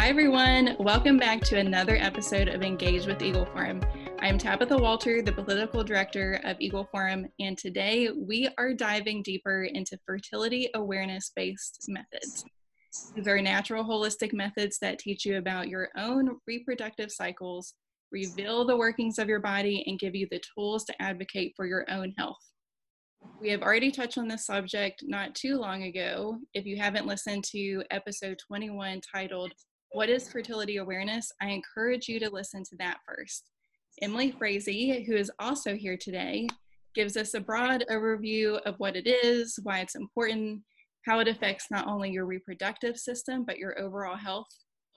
[0.00, 0.76] Hi, everyone.
[0.78, 3.82] Welcome back to another episode of Engage with Eagle Forum.
[4.20, 9.64] I'm Tabitha Walter, the political director of Eagle Forum, and today we are diving deeper
[9.64, 12.46] into fertility awareness based methods.
[13.14, 17.74] These are natural, holistic methods that teach you about your own reproductive cycles,
[18.10, 21.84] reveal the workings of your body, and give you the tools to advocate for your
[21.90, 22.40] own health.
[23.38, 26.38] We have already touched on this subject not too long ago.
[26.54, 29.52] If you haven't listened to episode 21 titled
[29.92, 31.32] what is fertility awareness?
[31.40, 33.50] I encourage you to listen to that first.
[34.02, 36.48] Emily Frazee, who is also here today,
[36.94, 40.62] gives us a broad overview of what it is, why it's important,
[41.06, 44.48] how it affects not only your reproductive system, but your overall health.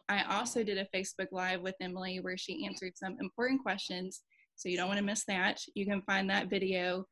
[0.09, 4.21] I also did a Facebook Live with Emily where she answered some important questions,
[4.55, 5.59] so you don't want to miss that.
[5.75, 7.05] You can find that video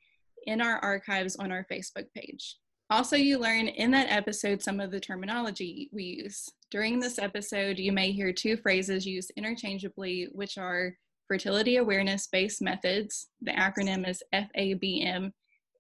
[0.46, 2.58] in our archives on our Facebook page.
[2.92, 6.50] Also, you learn in that episode some of the terminology we use.
[6.70, 10.98] During this episode, you may hear two phrases used interchangeably, which are
[11.30, 15.32] fertility awareness based methods, the acronym is FABM,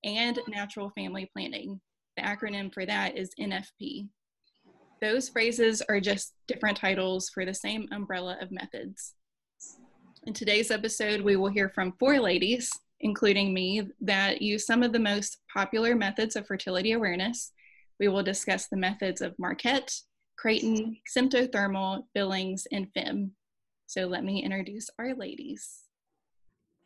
[0.06, 1.81] and natural family planning.
[2.16, 4.08] The acronym for that is NFP.
[5.02, 9.16] Those phrases are just different titles for the same umbrella of methods.
[10.25, 14.94] In today's episode, we will hear from four ladies including me, that use some of
[14.94, 17.52] the most popular methods of fertility awareness.
[17.99, 19.94] We will discuss the methods of Marquette,
[20.38, 23.31] Creighton, Symptothermal, Billings, and FEMM.
[23.85, 25.81] So let me introduce our ladies.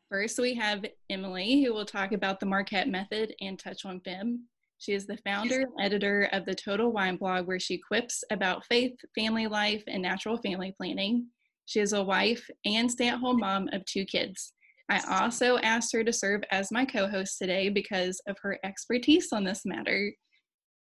[0.09, 4.39] First, we have Emily, who will talk about the Marquette method and touch on FEMM.
[4.77, 8.65] She is the founder and editor of the Total Wine blog, where she quips about
[8.65, 11.27] faith, family life, and natural family planning.
[11.65, 14.53] She is a wife and stay at home mom of two kids.
[14.89, 19.29] I also asked her to serve as my co host today because of her expertise
[19.33, 20.11] on this matter.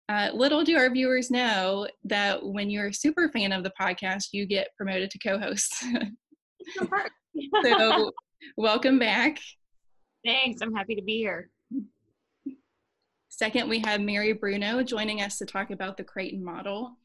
[0.08, 4.28] Uh, little do our viewers know that when you're a super fan of the podcast,
[4.32, 5.84] you get promoted to co host.
[7.62, 8.12] so,
[8.56, 9.38] welcome back.
[10.24, 10.62] Thanks.
[10.62, 11.50] I'm happy to be here.
[13.28, 16.96] Second, we have Mary Bruno joining us to talk about the Creighton model.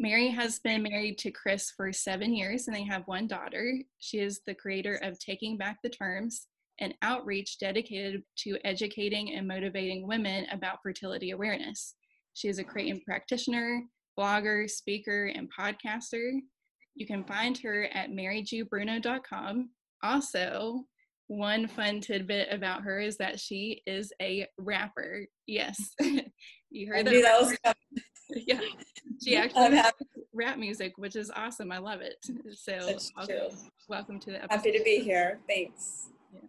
[0.00, 3.74] Mary has been married to Chris for seven years and they have one daughter.
[3.98, 6.46] She is the creator of Taking Back the Terms,
[6.78, 11.96] an outreach dedicated to educating and motivating women about fertility awareness.
[12.32, 13.82] She is a Creighton practitioner,
[14.18, 16.38] blogger, speaker, and podcaster.
[16.94, 19.68] You can find her at maryjbruno.com.
[20.02, 20.80] Also,
[21.26, 25.26] one fun tidbit about her is that she is a rapper.
[25.46, 27.22] Yes, you heard that.
[27.22, 27.58] that was
[28.46, 28.60] yeah,
[29.22, 29.92] she actually has
[30.32, 31.72] rap music, which is awesome.
[31.72, 32.24] I love it.
[32.54, 32.98] So,
[33.88, 34.56] welcome to the episode.
[34.56, 35.40] Happy to be here.
[35.48, 36.08] Thanks.
[36.32, 36.40] Yeah.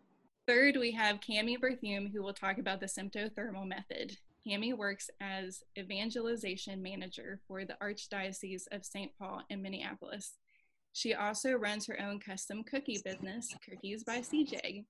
[0.48, 4.18] Third, we have Cami Berthume, who will talk about the symptothermal method.
[4.48, 9.12] Cami works as evangelization manager for the Archdiocese of St.
[9.18, 10.34] Paul in Minneapolis.
[10.94, 14.86] She also runs her own custom cookie business, Cookies by CJ.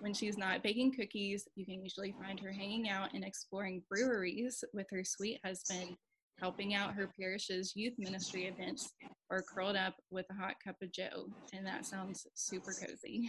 [0.00, 4.64] When she's not baking cookies, you can usually find her hanging out and exploring breweries
[4.72, 5.96] with her sweet husband,
[6.40, 8.92] helping out her parish's youth ministry events,
[9.30, 11.28] or curled up with a hot cup of joe.
[11.52, 13.28] And that sounds super cozy.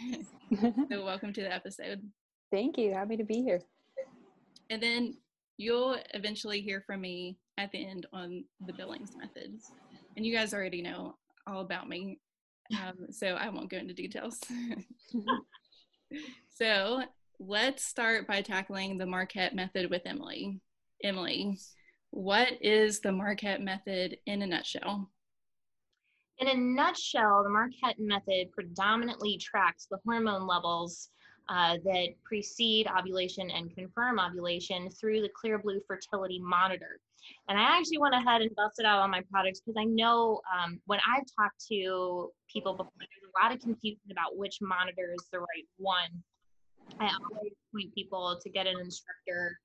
[0.59, 0.73] so,
[1.05, 2.01] welcome to the episode.
[2.51, 2.93] Thank you.
[2.93, 3.61] Happy to be here.
[4.69, 5.15] And then
[5.57, 9.57] you'll eventually hear from me at the end on the Billings method.
[10.15, 11.15] And you guys already know
[11.45, 12.19] all about me.
[12.73, 14.39] Um, so I won't go into details.
[16.53, 17.03] so
[17.39, 20.59] let's start by tackling the Marquette method with Emily.
[21.03, 21.57] Emily,
[22.11, 25.09] what is the Marquette method in a nutshell?
[26.39, 31.09] In a nutshell, the Marquette method predominantly tracks the hormone levels
[31.49, 36.99] uh, that precede ovulation and confirm ovulation through the Clearblue Fertility Monitor.
[37.49, 40.79] And I actually went ahead and busted out all my products because I know um,
[40.85, 45.27] when I've talked to people before, there's a lot of confusion about which monitor is
[45.31, 46.23] the right one.
[46.99, 49.59] I always point people to get an instructor.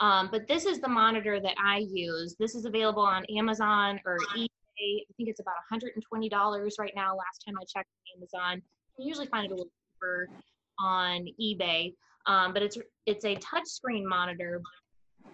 [0.00, 2.36] Um, but this is the monitor that I use.
[2.38, 4.48] This is available on Amazon or eBay.
[4.78, 7.16] I think it's about $120 right now.
[7.16, 8.62] Last time I checked on Amazon,
[8.98, 10.28] you usually find it a little cheaper
[10.78, 11.94] on eBay.
[12.26, 12.76] Um, but it's
[13.06, 14.60] it's a touchscreen monitor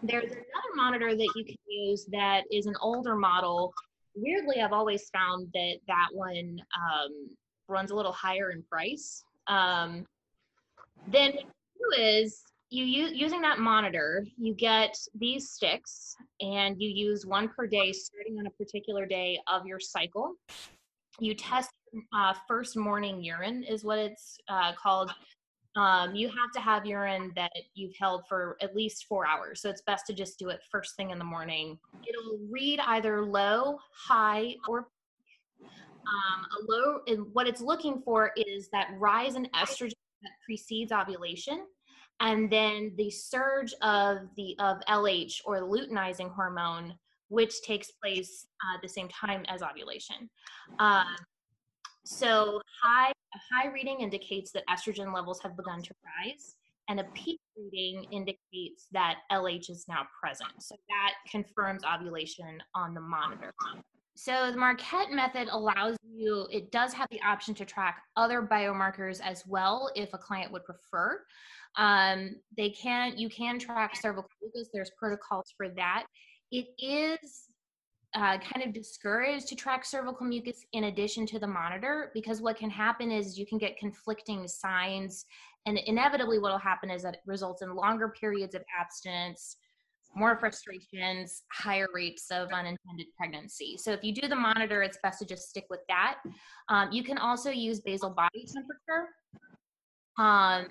[0.02, 3.72] there's another monitor that you can use that is an older model.
[4.14, 7.28] Weirdly, I've always found that that one um,
[7.68, 9.22] runs a little higher in price.
[9.46, 10.04] Um,
[11.08, 11.34] then
[11.98, 12.42] is
[12.72, 17.92] you use, using that monitor, you get these sticks and you use one per day
[17.92, 20.34] starting on a particular day of your cycle.
[21.20, 21.70] You test
[22.14, 25.12] uh, first morning urine is what it's uh, called
[25.74, 29.62] um, you have to have urine that you've held for at least four hours.
[29.62, 31.78] So it's best to just do it first thing in the morning.
[32.06, 34.88] It'll read either low, high, or
[35.62, 39.92] Um, a low, and what it's looking for is that rise in estrogen
[40.22, 41.64] that precedes ovulation,
[42.22, 46.94] and then the surge of the of LH or luteinizing hormone,
[47.28, 50.30] which takes place uh, at the same time as ovulation.
[50.78, 51.04] Uh,
[52.04, 56.56] so high a high reading indicates that estrogen levels have begun to rise,
[56.88, 60.52] and a peak reading indicates that LH is now present.
[60.60, 63.52] So that confirms ovulation on the monitor.
[64.14, 69.20] So the Marquette method allows you, it does have the option to track other biomarkers
[69.22, 71.24] as well if a client would prefer.
[71.76, 76.04] Um, they can, you can track cervical mucus, there's protocols for that.
[76.50, 77.48] It is
[78.14, 82.58] uh, kind of discouraged to track cervical mucus in addition to the monitor because what
[82.58, 85.24] can happen is you can get conflicting signs
[85.64, 89.56] and inevitably what will happen is that it results in longer periods of abstinence
[90.14, 93.78] more frustrations higher rates of unintended pregnancy.
[93.78, 96.18] So if you do the monitor it's best to just stick with that.
[96.68, 99.08] Um, you can also use basal body temperature.
[100.18, 100.68] Um,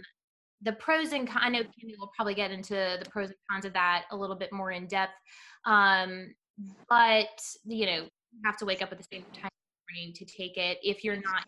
[0.63, 3.65] the pros and cons, I know Kimmy will probably get into the pros and cons
[3.65, 5.13] of that a little bit more in depth.
[5.65, 6.33] Um,
[6.89, 9.49] but you know you have to wake up at the same time
[10.15, 11.43] to take it if you're not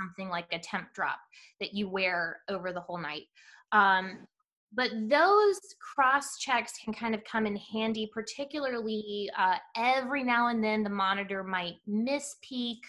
[0.00, 1.18] something like a Tempdrop
[1.60, 3.22] that you wear over the whole night
[3.70, 4.26] um,
[4.72, 5.60] but those
[5.94, 10.90] cross checks can kind of come in handy particularly uh, every now and then the
[10.90, 12.80] monitor might miss peak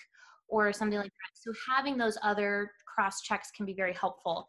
[0.48, 4.48] or something like that so having those other cross checks can be very helpful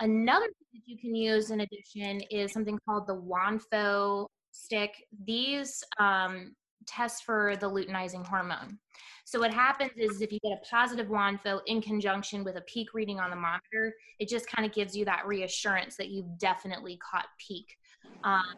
[0.00, 4.90] another thing that you can use in addition is something called the Wondfo stick,
[5.24, 6.54] these um,
[6.86, 8.78] test for the luteinizing hormone.
[9.24, 12.92] So what happens is if you get a positive Wondfo in conjunction with a peak
[12.92, 16.98] reading on the monitor, it just kind of gives you that reassurance that you've definitely
[16.98, 17.76] caught peak.
[18.24, 18.56] Um,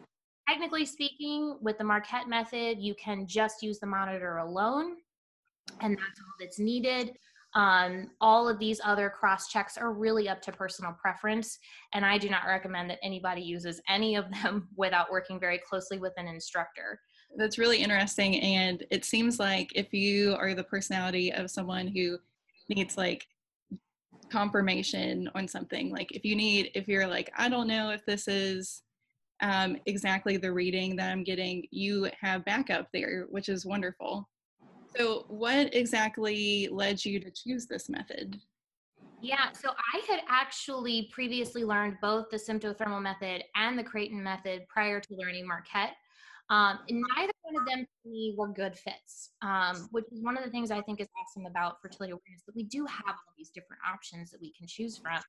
[0.49, 4.97] technically speaking, with the Marquette method, you can just use the monitor alone,
[5.81, 7.11] and that's all that's needed.
[7.55, 11.57] Um, all of these other cross checks are really up to personal preference,
[11.93, 15.97] and I do not recommend that anybody uses any of them without working very closely
[15.97, 16.99] with an instructor.
[17.37, 22.17] That's really interesting, and it seems like if you are the personality of someone who
[22.67, 23.25] needs like
[24.29, 28.27] confirmation on something, like if you need, if you're like, I don't know if this
[28.27, 28.83] is
[29.41, 34.27] um, exactly the reading that I'm getting, you have backup there, which is wonderful.
[34.97, 38.39] So, what exactly led you to choose this method?
[39.21, 44.67] Yeah, so I had actually previously learned both the symptothermal method and the Creighton method
[44.69, 45.95] prior to learning Marquette.
[46.49, 50.37] Um, and neither one of them to me were good fits, um, which is one
[50.37, 53.33] of the things I think is awesome about fertility awareness that we do have all
[53.35, 55.19] these different options that we can choose from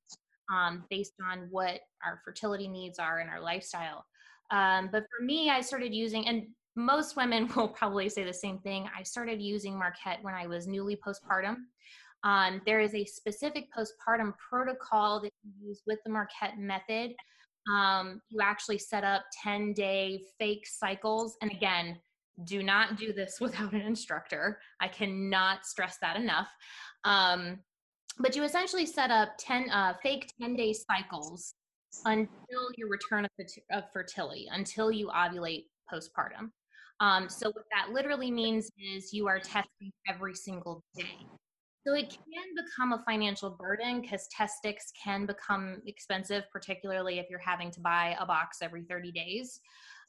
[0.55, 4.05] um, based on what our fertility needs are in our lifestyle.
[4.51, 6.47] Um, but for me, I started using, and
[6.77, 8.87] most women will probably say the same thing.
[8.97, 11.57] I started using Marquette when I was newly postpartum.
[12.23, 17.13] Um, there is a specific postpartum protocol that you use with the Marquette method.
[17.71, 21.35] Um, you actually set up 10 day fake cycles.
[21.41, 21.97] And again,
[22.45, 24.59] do not do this without an instructor.
[24.79, 26.49] I cannot stress that enough.
[27.03, 27.59] Um,
[28.19, 31.53] but you essentially set up 10 uh, fake 10 day cycles
[32.05, 33.31] until your return of,
[33.71, 36.51] of fertility, until you ovulate postpartum.
[36.99, 41.25] Um, so what that literally means is you are testing every single day.
[41.85, 47.27] So it can become a financial burden because test sticks can become expensive, particularly if
[47.29, 49.61] you're having to buy a box every 30 days.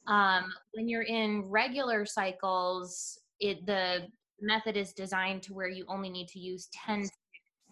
[0.07, 4.07] Um, when you're in regular cycles, it the
[4.41, 7.07] method is designed to where you only need to use 10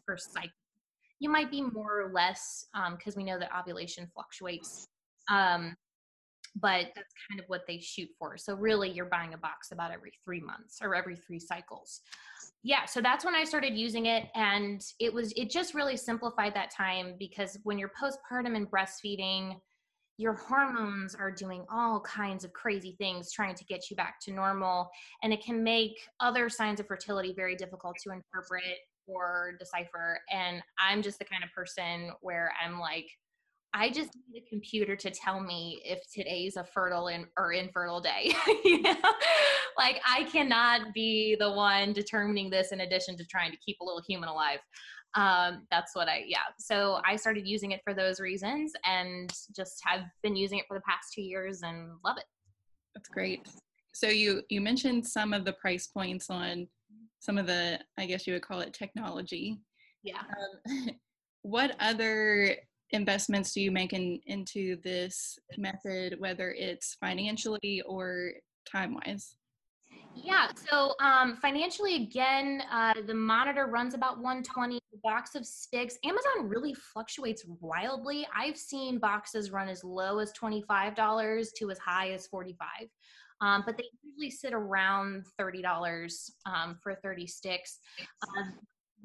[0.06, 0.52] per cycle.
[1.20, 4.88] You might be more or less because um, we know that ovulation fluctuates.
[5.30, 5.76] Um,
[6.60, 8.38] but that's kind of what they shoot for.
[8.38, 12.02] So really you're buying a box about every 3 months or every 3 cycles.
[12.64, 16.54] Yeah, so that's when I started using it and it was it just really simplified
[16.56, 19.56] that time because when you're postpartum and breastfeeding,
[20.18, 24.34] your hormones are doing all kinds of crazy things trying to get you back to
[24.34, 24.90] normal
[25.22, 30.62] and it can make other signs of fertility very difficult to interpret or decipher and
[30.80, 33.06] i'm just the kind of person where i'm like
[33.78, 38.02] I just need a computer to tell me if today's a fertile in, or infertile
[38.02, 38.34] day.
[38.66, 38.96] you know?
[39.78, 43.86] Like I cannot be the one determining this in addition to trying to keep a
[43.86, 44.60] little human alive.
[45.14, 46.40] Um, that's what I, yeah.
[46.58, 50.76] So I started using it for those reasons and just have been using it for
[50.76, 52.26] the past two years and love it.
[52.96, 53.48] That's great.
[53.94, 56.68] So you, you mentioned some of the price points on
[57.20, 59.60] some of the, I guess you would call it technology.
[60.04, 60.22] Yeah.
[60.68, 60.90] Um,
[61.44, 62.58] what other
[62.92, 68.32] investments do you make in, into this method, whether it's financially or
[68.70, 69.36] time wise?
[70.16, 74.80] Yeah, so um, financially, again, uh, the monitor runs about 120.
[74.92, 78.28] The box of sticks, Amazon really fluctuates wildly.
[78.36, 82.90] I've seen boxes run as low as $25 to as high as 45
[83.42, 87.80] um, but they usually sit around $30 um, for 30 sticks.
[88.24, 88.52] Uh,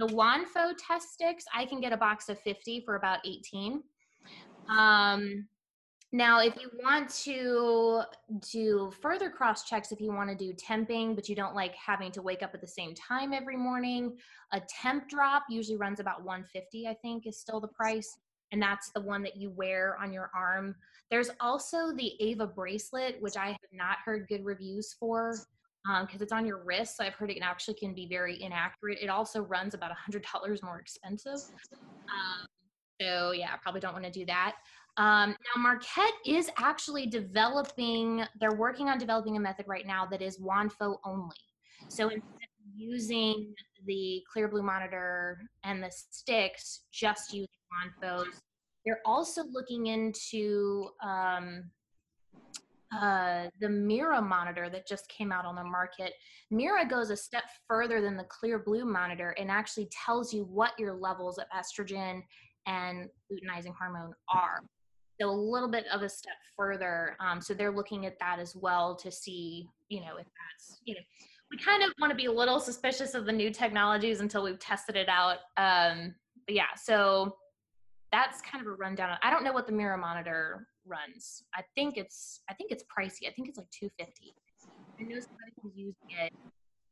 [0.02, 3.84] the Wondfo test sticks, I can get a box of 50 for about 18.
[4.68, 5.46] Um,
[6.10, 8.02] now, if you want to
[8.50, 12.10] do further cross checks, if you want to do temping, but you don't like having
[12.12, 14.16] to wake up at the same time every morning,
[14.52, 18.18] a Tempdrop usually runs about 150, I think, is still the price.
[18.50, 20.74] And that's the one that you wear on your arm.
[21.12, 25.36] There's also the Ava bracelet, which I have not heard good reviews for
[25.84, 26.96] because um, it's on your wrist.
[26.96, 28.98] So I've heard it actually can be very inaccurate.
[29.00, 31.40] It also runs about $100 more expensive.
[31.72, 32.46] Um,
[33.00, 34.56] so yeah, I probably don't want to do that.
[34.98, 40.20] Um, now, Marquette is actually developing, they're working on developing a method right now that
[40.20, 41.36] is Wondfo only.
[41.88, 43.54] So instead of using
[43.86, 47.48] the Clearblue monitor and the sticks, just using
[48.02, 48.26] Wondfos,
[48.84, 51.64] they're also looking into um,
[53.00, 56.12] uh, the Mira monitor that just came out on the market.
[56.50, 60.92] Mira goes a step further than the Clearblue monitor and actually tells you what your
[60.92, 62.22] levels of estrogen
[62.66, 64.60] and luteinizing hormone are
[65.20, 67.16] So a little bit of a step further.
[67.20, 70.94] Um, so they're looking at that as well to see, you know, if that's, you
[70.94, 71.00] know,
[71.50, 74.58] we kind of want to be a little suspicious of the new technologies until we've
[74.58, 75.38] tested it out.
[75.56, 76.14] Um,
[76.46, 77.36] but yeah, so
[78.10, 79.16] that's kind of a rundown.
[79.22, 81.44] I don't know what the Mira monitor runs.
[81.54, 83.28] I think it's, I think it's pricey.
[83.28, 84.34] I think it's like 250.
[84.98, 86.32] I know somebody who's using it.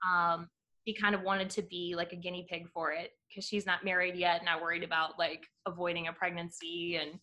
[0.08, 0.48] Um,
[0.86, 3.84] she kind of wanted to be like a guinea pig for it because she's not
[3.84, 7.20] married yet, and not worried about like avoiding a pregnancy and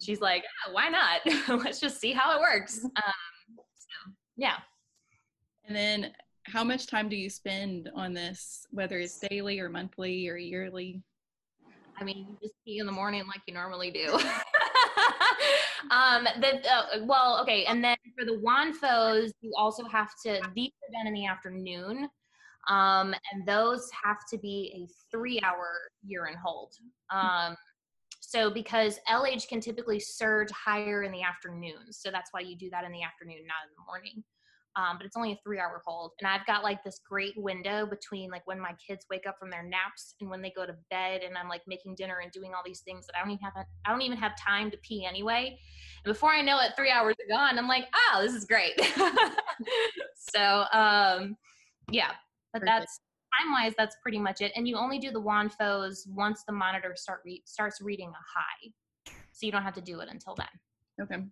[0.00, 1.20] she's like, oh, why not?
[1.64, 2.84] Let's just see how it works.
[2.84, 2.92] Um,
[3.56, 4.56] so, yeah.
[5.66, 6.12] And then
[6.44, 11.02] how much time do you spend on this, whether it's daily or monthly or yearly?
[11.98, 14.18] I mean, you just pee in the morning like you normally do.
[15.90, 17.64] um, the, uh, well, okay.
[17.64, 22.08] And then for the Wondfos, you also have to, these are done in the afternoon.
[22.68, 26.72] Um, and those have to be a three hour urine hold.
[27.10, 27.56] Um,
[28.20, 31.92] so because LH can typically surge higher in the afternoon.
[31.92, 34.24] So that's why you do that in the afternoon, not in the morning.
[34.76, 36.12] Um, but it's only a three hour hold.
[36.20, 39.50] And I've got like this great window between like when my kids wake up from
[39.50, 42.52] their naps and when they go to bed and I'm like making dinner and doing
[42.54, 43.54] all these things that I don't even have,
[43.86, 45.58] I don't even have time to pee anyway.
[46.04, 47.58] And before I know it, three hours are gone.
[47.58, 48.78] I'm like, oh, this is great.
[50.14, 51.36] so, um,
[51.90, 52.10] yeah,
[52.52, 52.66] but Perfect.
[52.66, 53.00] that's
[53.40, 54.52] time wise, that's pretty much it.
[54.56, 58.72] And you only do the Wondfos once the monitor start re- starts reading a high.
[59.32, 60.46] So you don't have to do it until then.
[61.02, 61.24] Okay.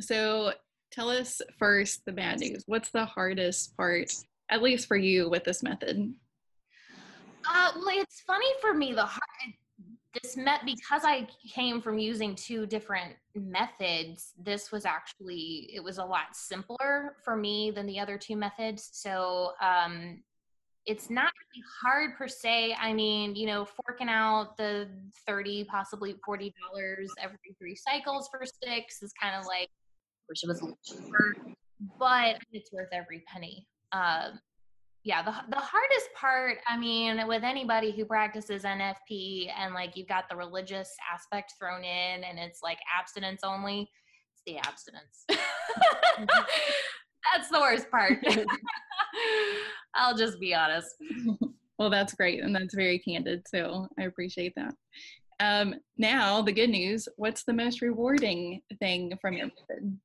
[0.00, 0.52] So
[0.90, 2.64] tell us first the bad news.
[2.66, 4.12] What's the hardest part,
[4.50, 6.14] at least for you, with this method?
[7.48, 8.92] Uh, well, it's funny for me.
[8.92, 9.54] The hard,
[10.22, 14.32] this met because I came from using two different methods.
[14.42, 18.90] This was actually it was a lot simpler for me than the other two methods.
[18.92, 20.22] So um,
[20.88, 22.74] it's not really hard per se.
[22.80, 24.88] I mean, you know, forking out the
[25.26, 26.52] 30, possibly $40
[27.22, 29.68] every three cycles for sticks is kind of like,
[30.28, 31.36] it was a little cheaper,
[31.98, 33.66] but it's worth every penny.
[33.92, 34.40] Um,
[35.04, 40.08] yeah, the, the hardest part, I mean, with anybody who practices NFP and like you've
[40.08, 43.88] got the religious aspect thrown in and it's like abstinence only,
[44.32, 45.24] it's the abstinence.
[47.34, 48.18] That's the worst part.
[49.94, 50.94] I'll just be honest.
[51.78, 52.42] well, that's great.
[52.42, 53.42] And that's very candid.
[53.48, 54.74] So I appreciate that.
[55.40, 59.98] Um, now, the good news what's the most rewarding thing from your method?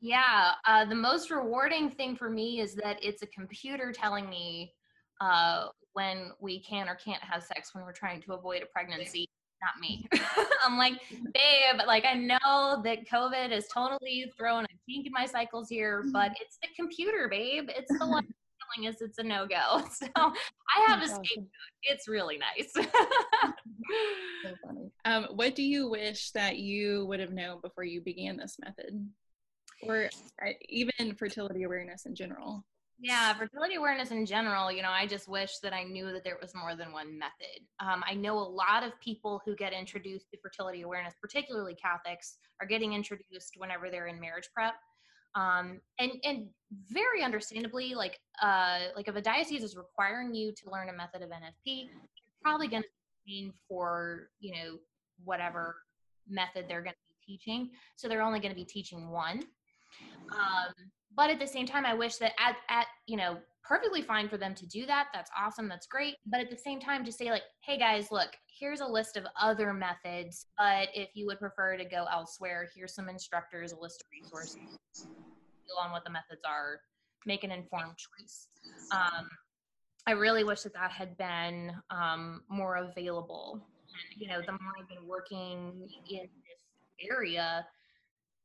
[0.00, 4.74] Yeah, uh, the most rewarding thing for me is that it's a computer telling me
[5.20, 9.28] uh, when we can or can't have sex when we're trying to avoid a pregnancy
[9.62, 10.06] not me.
[10.64, 15.26] I'm like, babe, like I know that COVID has totally thrown a kink in my
[15.26, 16.42] cycles here, but mm-hmm.
[16.42, 17.68] it's the computer, babe.
[17.68, 18.26] It's the one
[18.76, 19.84] telling us it's a no go.
[19.92, 21.48] So I have a scapegoat.
[21.82, 22.72] It's really nice.
[22.72, 24.90] so funny.
[25.04, 29.08] Um, what do you wish that you would have known before you began this method,
[29.82, 30.08] or
[30.44, 32.64] uh, even fertility awareness in general?
[32.98, 36.38] Yeah, fertility awareness in general, you know, I just wish that I knew that there
[36.40, 37.60] was more than one method.
[37.78, 42.38] Um, I know a lot of people who get introduced to fertility awareness, particularly Catholics,
[42.60, 44.74] are getting introduced whenever they're in marriage prep.
[45.34, 46.46] Um, and and
[46.88, 51.20] very understandably, like uh, like if a diocese is requiring you to learn a method
[51.20, 52.88] of NFP, you're probably going to
[53.26, 54.78] be for you know
[55.22, 55.76] whatever
[56.26, 57.70] method they're going to be teaching.
[57.96, 59.42] So they're only going to be teaching one.
[60.32, 60.72] Um,
[61.14, 64.36] but at the same time, I wish that at, at, you know, perfectly fine for
[64.36, 65.08] them to do that.
[65.12, 65.68] That's awesome.
[65.68, 66.16] That's great.
[66.26, 69.24] But at the same time, to say, like, hey guys, look, here's a list of
[69.40, 70.46] other methods.
[70.56, 75.08] But if you would prefer to go elsewhere, here's some instructors, a list of resources,
[75.82, 76.80] on what the methods are,
[77.24, 78.46] make an informed choice.
[78.92, 79.28] Um,
[80.06, 83.66] I really wish that that had been um, more available.
[83.88, 87.66] And, you know, the more I've been working in this area,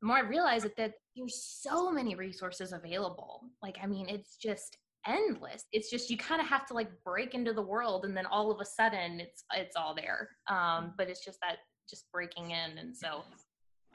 [0.01, 3.43] the more I realize that, that there's so many resources available.
[3.62, 4.77] Like, I mean, it's just
[5.08, 5.65] endless.
[5.72, 8.51] It's just you kind of have to like break into the world, and then all
[8.51, 10.29] of a sudden, it's it's all there.
[10.48, 11.58] Um, but it's just that
[11.89, 13.24] just breaking in, and so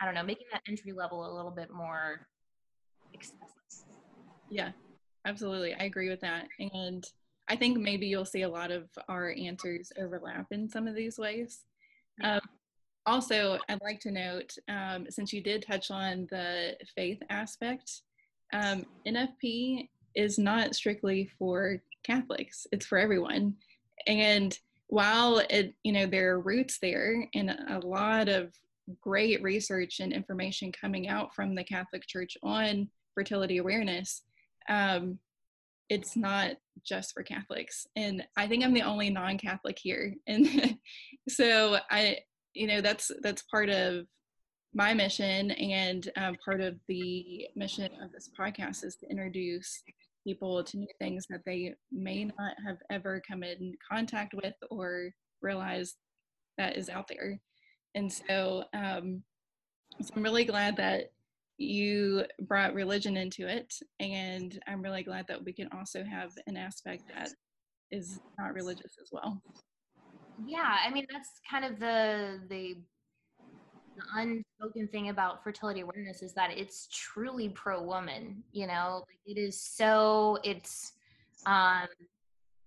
[0.01, 2.27] I don't know, making that entry level a little bit more
[3.15, 3.51] accessible.
[4.51, 4.71] Yeah,
[5.27, 7.05] absolutely, I agree with that, and
[7.49, 11.19] I think maybe you'll see a lot of our answers overlap in some of these
[11.19, 11.61] ways.
[12.23, 12.41] Um,
[13.07, 18.03] also, I'd like to note, um, since you did touch on the faith aspect,
[18.53, 23.55] um, NFP is not strictly for Catholics; it's for everyone.
[24.07, 24.59] And
[24.89, 28.53] while it, you know, there are roots there, and a lot of
[29.01, 34.23] great research and information coming out from the Catholic Church on fertility awareness,
[34.69, 35.19] um,
[35.89, 36.53] it's not
[36.85, 37.87] just for Catholics.
[37.97, 40.15] And I think I'm the only non-Catholic here.
[40.27, 40.79] And
[41.29, 42.19] so I,
[42.57, 44.07] you know, that's that's part of
[44.75, 49.83] my mission and um, part of the mission of this podcast is to introduce
[50.25, 55.11] people to new things that they may not have ever come in contact with or
[55.41, 55.97] realized
[56.59, 57.39] that is out there.
[57.95, 59.23] And so, um,
[60.03, 61.11] so I'm really glad that
[61.59, 66.57] you brought religion into it and i'm really glad that we can also have an
[66.57, 67.31] aspect that
[67.91, 69.41] is not religious as well
[70.45, 72.77] yeah i mean that's kind of the the,
[74.17, 79.05] unspoken thing about fertility awareness is that it's truly pro woman you know?
[79.25, 80.93] It is so it's
[81.47, 81.87] um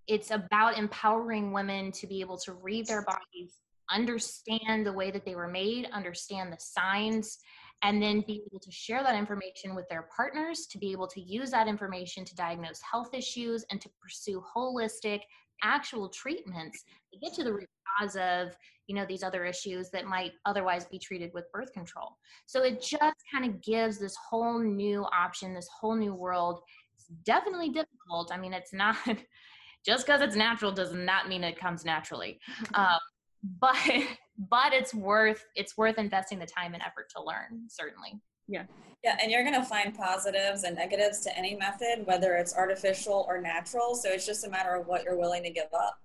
[0.08, 3.60] it's about empowering women to be able to read their bodies
[3.92, 7.38] understand the way that they were made understand the signs
[7.82, 11.22] and then be able to share that information with their partners to be able to
[11.22, 15.22] use that information to diagnose health issues and to pursue holistic
[15.64, 17.70] actual treatments to get to the root
[18.00, 18.56] cause of
[18.88, 22.18] you know these other issues that might otherwise be treated with birth control.
[22.46, 26.62] So it just kind of gives this whole new option this whole new world.
[26.96, 28.32] It's definitely difficult.
[28.34, 28.98] I mean it's not
[29.86, 32.40] just because it's natural does not mean it comes naturally.
[32.74, 33.00] Um,
[33.60, 33.78] but
[34.50, 38.64] but it's worth it's worth investing the time and effort to learn certainly yeah.
[39.04, 43.26] Yeah and you're going to find positives and negatives to any method whether it's artificial
[43.30, 45.98] or natural so it's just a matter of what you're willing to give up.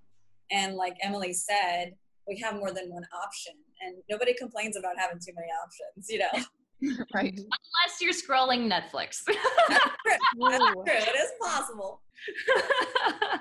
[0.50, 1.94] And like emily said
[2.28, 6.18] we have more than one option and nobody complains about having too many options you
[6.18, 6.44] know?
[7.14, 7.32] Right.
[7.38, 9.22] Unless you're scrolling netflix.
[9.68, 10.50] That's true.
[10.50, 10.84] That's true.
[10.86, 12.02] it is possible.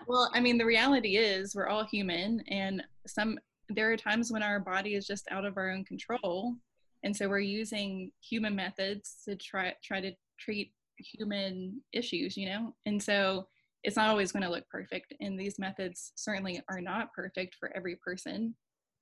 [0.07, 3.37] Well i mean the reality is we're all human and some
[3.69, 6.55] there are times when our body is just out of our own control
[7.03, 12.73] and so we're using human methods to try try to treat human issues you know?
[12.85, 13.47] And so
[13.83, 17.75] it's not always going to look perfect and these methods certainly are not perfect for
[17.75, 18.55] every person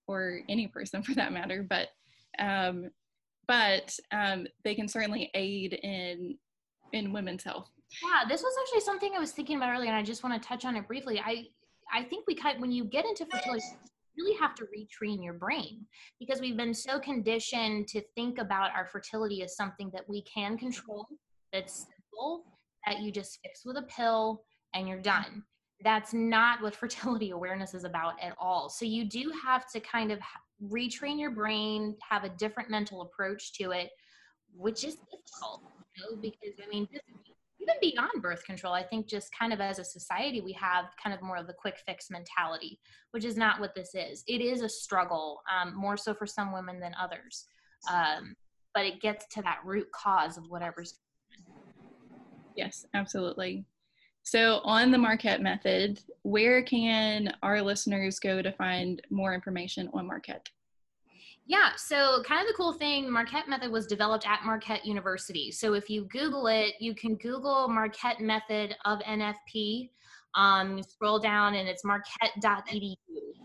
[0.07, 1.89] or any person for that matter but
[2.39, 2.89] um,
[3.47, 6.37] but um, they can certainly aid in
[6.93, 7.69] in women's health.
[8.01, 10.47] Yeah this was actually something i was thinking about earlier and i just want to
[10.47, 11.19] touch on it briefly.
[11.19, 11.47] I
[11.93, 13.63] i think we kind when you get into fertility
[14.17, 15.86] really have to retrain your brain
[16.19, 20.58] because we've been so conditioned to think about our fertility as something that we can
[20.58, 21.08] control,
[21.54, 22.43] that's simple,
[22.86, 24.43] that you just fix with a pill
[24.74, 25.43] and you're done.
[25.84, 28.69] That's not what fertility awareness is about at all.
[28.69, 30.19] So you do have to kind of
[30.63, 33.89] retrain your brain, have a different mental approach to it,
[34.54, 35.63] which is difficult,
[35.95, 37.02] you know, because I mean, this
[37.62, 41.13] even beyond birth control, I think just kind of as a society, we have kind
[41.13, 42.80] of more of the quick fix mentality,
[43.12, 44.24] which is not what this is.
[44.28, 47.45] It is a struggle, um, more so for some women than others.
[47.91, 48.36] Um,
[48.74, 51.00] but it gets to that root cause of whatever's.
[52.56, 53.65] Yes, absolutely.
[54.24, 60.06] So, on the Marquette method, where can our listeners go to find more information on
[60.06, 60.47] Marquette?
[61.45, 65.51] Yeah, so kind of the cool thing, Marquette method was developed at Marquette University.
[65.51, 69.89] So if you Google it, you can Google Marquette method of NFP.
[70.36, 72.95] Um, you scroll down and it's marquette.edu.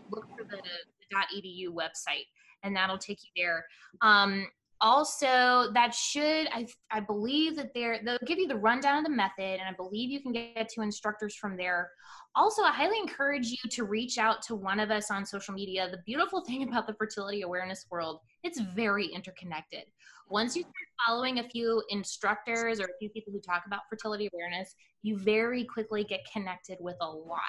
[0.09, 2.27] Look for the, the .edu website
[2.63, 3.65] and that'll take you there.
[4.01, 4.47] Um,
[4.81, 9.09] also that should I, I believe that they're they'll give you the rundown of the
[9.09, 11.89] method and i believe you can get to instructors from there.
[12.35, 15.89] Also i highly encourage you to reach out to one of us on social media.
[15.89, 19.83] The beautiful thing about the fertility awareness world it's very interconnected.
[20.29, 20.73] Once you start
[21.07, 25.63] following a few instructors or a few people who talk about fertility awareness you very
[25.63, 27.39] quickly get connected with a lot.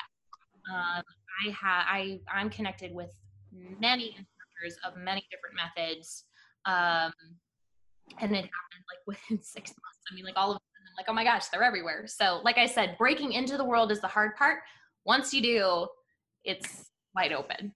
[0.73, 1.03] Um,
[1.47, 3.11] i have i i'm connected with
[3.81, 6.25] many instructors of many different methods
[6.69, 7.13] um,
[8.21, 9.99] and it happened like within six months.
[10.11, 10.63] I mean, like all of them,
[10.97, 12.07] like, oh my gosh, they're everywhere.
[12.07, 14.61] So, like I said, breaking into the world is the hard part.
[15.05, 15.87] Once you do,
[16.45, 17.75] it's wide open.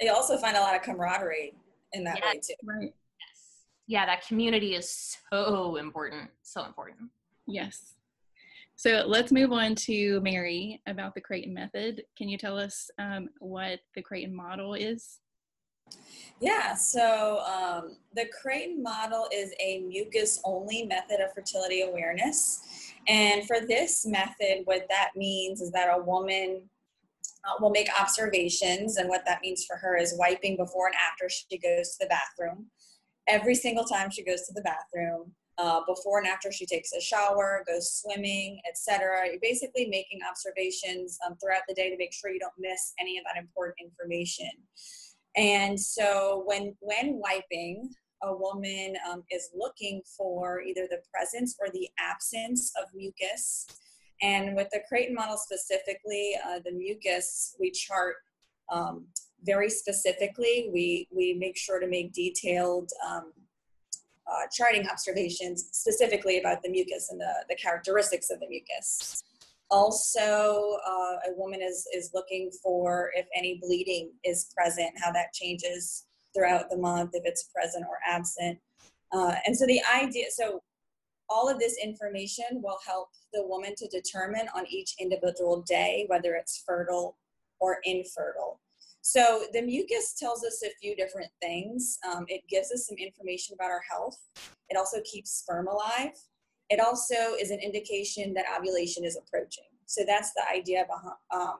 [0.00, 1.54] You also find a lot of camaraderie
[1.92, 2.54] in that way too.
[2.64, 2.92] Right.
[3.20, 3.64] Yes.
[3.86, 6.30] Yeah, that community is so important.
[6.42, 7.10] So important.
[7.46, 7.94] Yes.
[8.76, 12.02] So let's move on to Mary about the Creighton method.
[12.18, 15.20] Can you tell us um, what the Creighton model is?
[16.40, 22.60] Yeah, so um, the Creighton model is a mucus only method of fertility awareness.
[23.06, 26.62] And for this method, what that means is that a woman
[27.44, 31.28] uh, will make observations, and what that means for her is wiping before and after
[31.28, 32.66] she goes to the bathroom.
[33.28, 37.00] Every single time she goes to the bathroom, uh, before and after she takes a
[37.00, 39.26] shower, goes swimming, etc.
[39.30, 43.18] You're basically making observations um, throughout the day to make sure you don't miss any
[43.18, 44.50] of that important information.
[45.36, 47.90] And so when when wiping,
[48.22, 53.66] a woman um, is looking for either the presence or the absence of mucus.
[54.22, 58.16] And with the Creighton model specifically, uh, the mucus we chart
[58.72, 59.06] um,
[59.44, 60.70] very specifically.
[60.72, 63.32] We we make sure to make detailed um,
[64.26, 69.22] uh, charting observations specifically about the mucus and the, the characteristics of the mucus.
[69.70, 75.32] Also, uh, a woman is, is looking for if any bleeding is present, how that
[75.32, 78.58] changes throughout the month, if it's present or absent.
[79.12, 80.62] Uh, and so the idea, so
[81.28, 86.34] all of this information will help the woman to determine on each individual day whether
[86.34, 87.16] it's fertile
[87.60, 88.60] or infertile.
[89.00, 91.98] So the mucus tells us a few different things.
[92.10, 94.18] Um, it gives us some information about our health.
[94.70, 96.12] It also keeps sperm alive.
[96.70, 99.64] It also is an indication that ovulation is approaching.
[99.86, 101.58] So that's the idea behind um,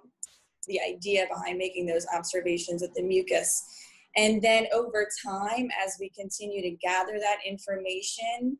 [0.66, 3.62] the idea behind making those observations with the mucus.
[4.16, 8.58] And then over time, as we continue to gather that information,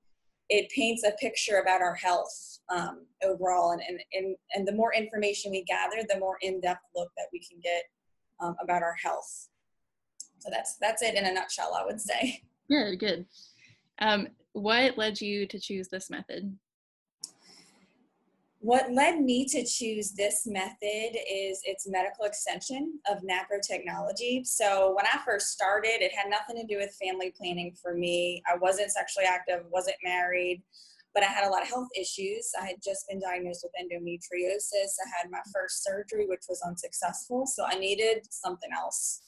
[0.51, 3.71] it paints a picture about our health um, overall.
[3.73, 7.39] And, and, and, and the more information we gather, the more in-depth look that we
[7.41, 7.85] can get
[8.41, 9.49] um, about our health.
[10.41, 12.43] So that's that's it in a nutshell, I would say.
[12.69, 13.27] Good, good.
[14.01, 16.57] Um, what led you to choose this method?
[18.61, 24.43] What led me to choose this method is its medical extension of NAPRO technology.
[24.45, 28.43] So when I first started, it had nothing to do with family planning for me.
[28.51, 30.62] I wasn't sexually active, wasn't married,
[31.12, 32.53] but I had a lot of health issues.
[32.59, 34.95] I had just been diagnosed with endometriosis.
[35.05, 37.47] I had my first surgery, which was unsuccessful.
[37.47, 39.21] So I needed something else.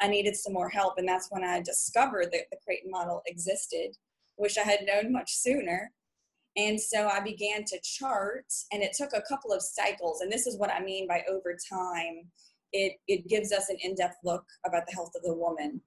[0.00, 0.94] I needed some more help.
[0.96, 3.96] And that's when I discovered that the Creighton model existed.
[4.40, 5.92] Wish I had known much sooner.
[6.56, 10.22] And so I began to chart, and it took a couple of cycles.
[10.22, 12.24] And this is what I mean by over time.
[12.72, 15.80] It, it gives us an in depth look about the health of the woman.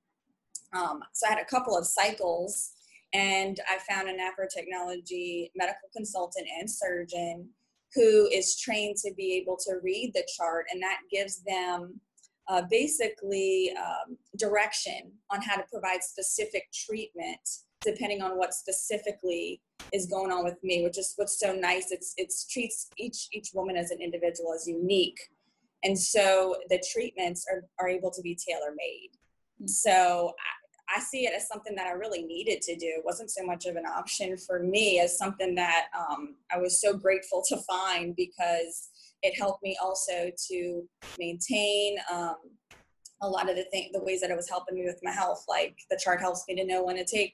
[0.74, 2.74] Um, so I had a couple of cycles,
[3.14, 7.50] and I found an NAPRO technology medical consultant and surgeon
[7.96, 12.00] who is trained to be able to read the chart, and that gives them
[12.50, 17.40] uh, basically um, direction on how to provide specific treatment
[17.86, 21.92] depending on what specifically is going on with me, which is what's so nice.
[21.92, 25.20] It's it's treats each each woman as an individual as unique,
[25.84, 29.12] and so the treatments are are able to be tailor made.
[29.62, 29.70] Mm.
[29.70, 32.88] So I, I see it as something that I really needed to do.
[32.88, 36.80] It wasn't so much of an option for me as something that um, I was
[36.80, 38.90] so grateful to find because
[39.24, 40.84] it helped me also to
[41.18, 42.36] maintain um,
[43.22, 45.46] a lot of the thing, the ways that it was helping me with my health.
[45.48, 47.34] Like the chart helps me to know when to take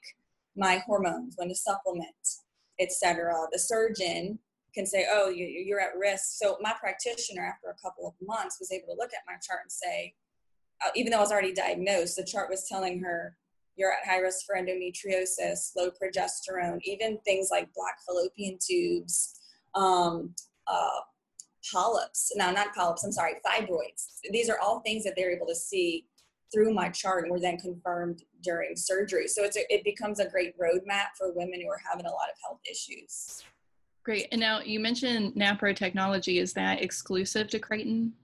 [0.56, 2.38] my hormones, when to supplement,
[2.78, 3.34] etc.
[3.52, 4.38] The surgeon
[4.74, 8.58] can say, "Oh, you, are at risk." So my practitioner, after a couple of months,
[8.60, 10.14] was able to look at my chart and say,
[10.84, 13.36] uh, even though I was already diagnosed, the chart was telling her,
[13.76, 19.40] "You're at high risk for endometriosis, low progesterone, even things like black fallopian tubes."
[19.74, 20.34] Um,
[20.66, 21.00] uh,
[21.72, 24.18] polyps, no, not polyps, I'm sorry, fibroids.
[24.30, 26.06] These are all things that they're able to see
[26.52, 29.28] through my chart and were then confirmed during surgery.
[29.28, 32.28] So it's a, it becomes a great roadmap for women who are having a lot
[32.28, 33.42] of health issues.
[34.02, 34.28] Great.
[34.32, 36.38] And now you mentioned NAPRO technology.
[36.38, 38.14] Is that exclusive to Creighton?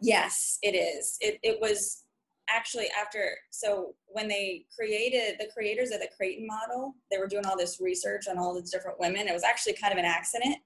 [0.00, 1.16] Yes, it is.
[1.20, 2.04] It, it was
[2.52, 7.46] actually after so when they created the creators of the Creighton model, they were doing
[7.46, 9.28] all this research on all these different women.
[9.28, 10.56] It was actually kind of an accident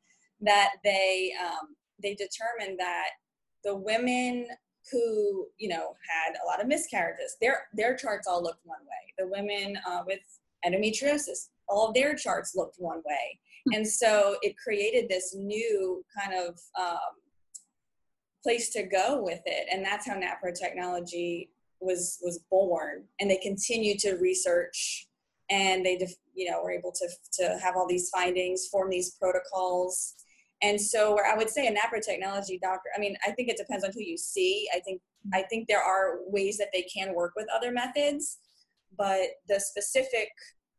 [0.41, 3.11] that they um, they determined that
[3.65, 4.47] the women
[4.90, 9.14] who you know had a lot of miscarriages, their their charts all looked one way.
[9.18, 10.20] The women uh, with
[10.66, 13.77] endometriosis, all of their charts looked one way, hmm.
[13.77, 16.99] and so it created this new kind of um,
[18.42, 23.05] place to go with it, and that's how NaPro technology was was born.
[23.20, 25.09] And they continue to research,
[25.51, 27.09] and they you know were able to
[27.42, 30.14] to have all these findings, form these protocols
[30.64, 33.59] and so where I would say a NaPro technology doctor, I mean, I think it
[33.59, 34.66] depends on who you see.
[34.74, 35.03] I think
[35.35, 38.38] I think there are ways that they can work with other methods,
[38.96, 40.31] but the specific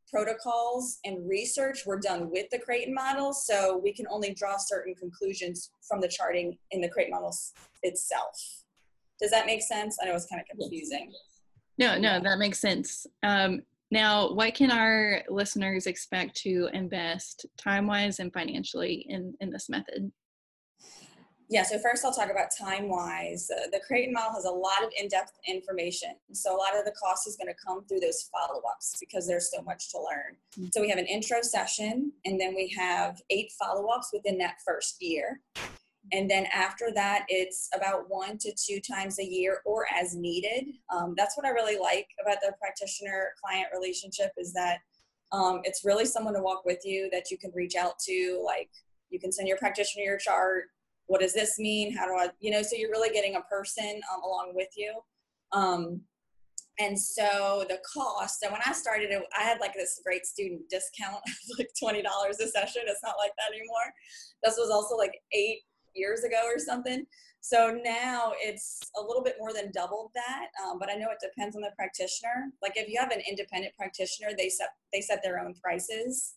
[0.10, 4.96] protocols and research were done with the Creighton model, so we can only draw certain
[4.96, 8.64] conclusions from the charting in the Creighton models itself.
[9.22, 9.98] Does that make sense?
[10.02, 11.12] I know it's kind of confusing.
[11.78, 13.06] No, no, that makes sense.
[13.22, 13.62] Um,
[13.96, 19.70] now, what can our listeners expect to invest time wise and financially in, in this
[19.70, 20.12] method?
[21.48, 23.50] Yeah, so first I'll talk about time wise.
[23.50, 26.10] Uh, the Creighton model has a lot of in depth information.
[26.34, 29.28] So a lot of the cost is going to come through those follow ups because
[29.28, 30.36] there's so much to learn.
[30.60, 30.68] Mm-hmm.
[30.74, 34.56] So we have an intro session and then we have eight follow ups within that
[34.66, 35.40] first year.
[36.12, 40.66] And then after that, it's about one to two times a year or as needed.
[40.94, 44.80] Um, that's what I really like about the practitioner client relationship is that
[45.32, 48.42] um, it's really someone to walk with you that you can reach out to.
[48.46, 48.70] Like
[49.10, 50.66] you can send your practitioner your chart.
[51.08, 51.96] What does this mean?
[51.96, 54.94] How do I, you know, so you're really getting a person um, along with you.
[55.52, 56.02] Um,
[56.80, 61.22] and so the cost, so when I started I had like this great student discount
[61.58, 62.82] like $20 a session.
[62.86, 63.94] It's not like that anymore.
[64.44, 65.62] This was also like eight
[65.96, 67.06] years ago or something.
[67.42, 71.20] So now it's a little bit more than doubled that, um, but I know it
[71.22, 72.52] depends on the practitioner.
[72.62, 76.36] Like if you have an independent practitioner, they set they set their own prices.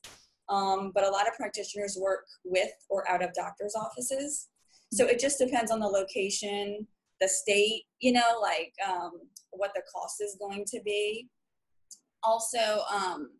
[0.50, 4.48] Um, but a lot of practitioners work with or out of doctors' offices,
[4.92, 6.86] so it just depends on the location,
[7.20, 9.12] the state, you know, like um,
[9.50, 11.28] what the cost is going to be.
[12.22, 13.30] Also, um,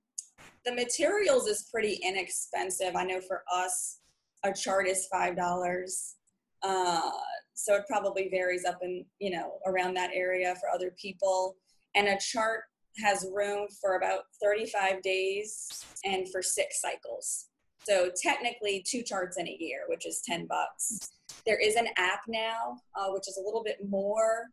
[0.64, 2.96] the materials is pretty inexpensive.
[2.96, 4.00] I know for us,
[4.44, 6.16] a chart is five dollars.
[6.62, 7.10] Uh,
[7.54, 11.56] so it probably varies up in you know around that area for other people.
[11.94, 12.62] And a chart
[13.02, 17.46] has room for about 35 days and for six cycles.
[17.84, 21.10] So technically two charts in a year which is 10 bucks.
[21.46, 24.46] There is an app now uh, which is a little bit more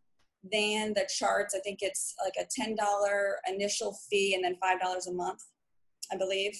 [0.52, 1.56] than the charts.
[1.56, 2.76] I think it's like a $10
[3.48, 5.41] initial fee and then $5 a month
[6.12, 6.54] i believe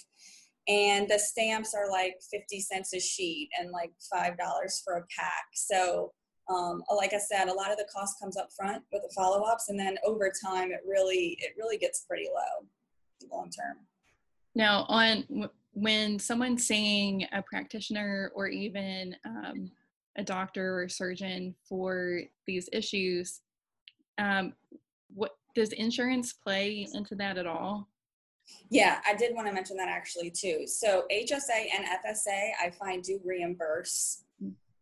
[0.68, 5.06] and the stamps are like 50 cents a sheet and like five dollars for a
[5.18, 5.46] pack.
[5.54, 6.12] So
[6.48, 9.70] um, like i said a lot of the cost comes up front with the follow-ups
[9.70, 12.68] and then over time it really it really gets pretty low
[13.32, 13.78] long term.
[14.54, 19.72] Now on when someone's seeing a practitioner or even um,
[20.18, 23.42] a doctor or surgeon for these issues
[24.18, 24.54] um,
[25.14, 27.90] what does insurance play into that at all
[28.70, 30.66] yeah, I did want to mention that actually too.
[30.68, 34.24] So HSA and FSA, I find do reimburse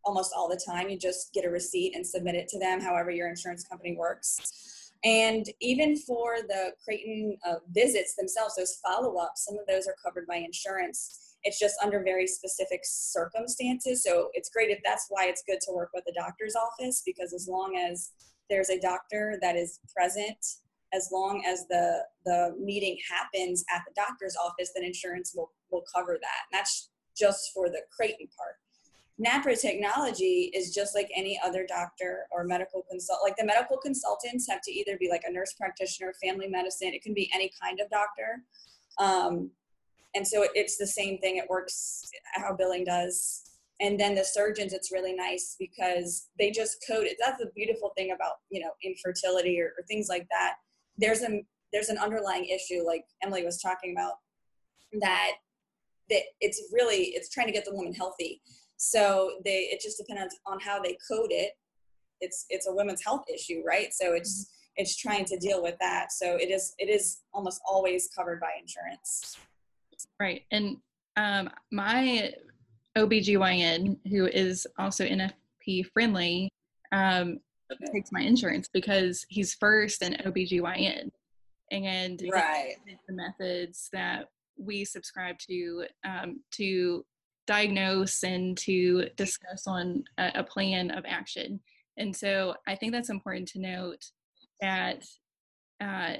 [0.04, 0.88] almost all the time.
[0.88, 4.90] You just get a receipt and submit it to them, however your insurance company works.
[5.04, 9.96] And even for the Creighton uh, visits themselves, those follow ups, some of those are
[10.02, 11.36] covered by insurance.
[11.42, 14.02] It's just under very specific circumstances.
[14.02, 17.34] So it's great if that's why it's good to work with the doctor's office because
[17.34, 18.12] as long as
[18.48, 20.38] there's a doctor that is present
[20.94, 25.84] as long as the the meeting happens at the doctor's office, then insurance will will
[25.94, 26.40] cover that.
[26.50, 28.56] And that's just for the Creighton part.
[29.24, 33.20] NaPro technology is just like any other doctor or medical consult.
[33.22, 36.92] Like the medical consultants have to either be like a nurse practitioner, family medicine.
[36.92, 38.42] It can be any kind of doctor.
[38.98, 39.50] Um,
[40.16, 41.36] and so it's the same thing.
[41.36, 43.42] It works how billing does.
[43.80, 47.16] And then the surgeons, it's really nice because they just code it.
[47.20, 50.54] That's the beautiful thing about you know infertility or, or things like that
[50.98, 54.14] there's a there's an underlying issue like Emily was talking about
[55.00, 55.32] that
[56.10, 58.40] that it's really it's trying to get the woman healthy.
[58.76, 61.52] So they it just depends on how they code it.
[62.20, 63.92] It's it's a women's health issue, right?
[63.92, 64.82] So it's mm-hmm.
[64.82, 66.12] it's trying to deal with that.
[66.12, 69.36] So it is it is almost always covered by insurance.
[70.20, 70.42] Right.
[70.50, 70.76] And
[71.16, 72.34] um, my
[72.96, 76.50] OBGYN, who is also NFP friendly,
[76.92, 77.40] um.
[77.92, 81.10] Takes my insurance because he's first an OBGYN.
[81.70, 82.74] And right.
[83.08, 87.04] the methods that we subscribe to um, to
[87.46, 91.60] diagnose and to discuss on a, a plan of action.
[91.96, 94.04] And so I think that's important to note
[94.60, 95.04] that
[95.80, 96.14] uh,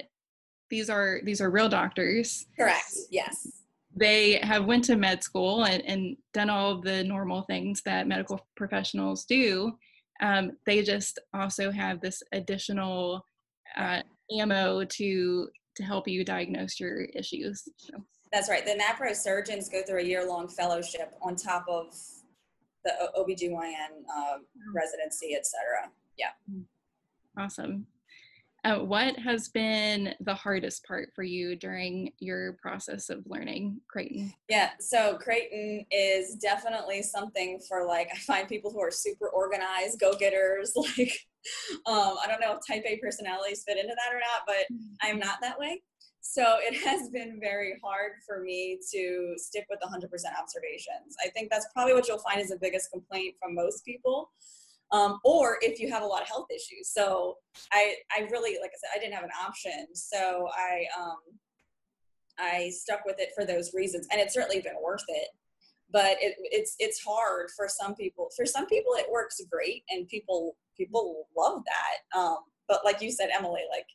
[0.69, 2.45] these are these are real doctors.
[2.57, 2.93] Correct.
[3.09, 3.47] Yes.
[3.95, 8.45] They have went to med school and, and done all the normal things that medical
[8.57, 9.77] professionals do.
[10.21, 13.25] Um, they just also have this additional
[13.77, 14.01] uh,
[14.39, 17.67] ammo to to help you diagnose your issues.
[17.77, 17.93] So.
[18.31, 18.65] That's right.
[18.65, 21.93] The NAPRO surgeons go through a year long fellowship on top of
[22.85, 24.37] the OBGYN uh,
[24.73, 25.91] residency, et cetera.
[26.17, 26.29] Yeah.
[27.37, 27.87] Awesome.
[28.65, 34.33] Uh, what has been the hardest part for you during your process of learning Creighton?
[34.49, 39.99] Yeah, so Creighton is definitely something for like, I find people who are super organized,
[39.99, 40.73] go getters.
[40.97, 41.19] Like,
[41.85, 44.65] um, I don't know if type A personalities fit into that or not, but
[45.07, 45.83] I'm not that way.
[46.21, 50.05] So it has been very hard for me to stick with 100%
[50.41, 51.15] observations.
[51.23, 54.31] I think that's probably what you'll find is the biggest complaint from most people
[54.95, 56.89] um, or if you have a lot of health issues.
[56.89, 57.37] So
[57.71, 59.87] I, I really, like I said, I didn't have an option.
[59.93, 61.17] So I, um,
[62.39, 65.27] I stuck with it for those reasons, and it's certainly been worth it.
[65.91, 68.29] But it, it's it's hard for some people.
[68.35, 72.17] For some people, it works great, and people people love that.
[72.19, 73.85] Um, but like you said, Emily, like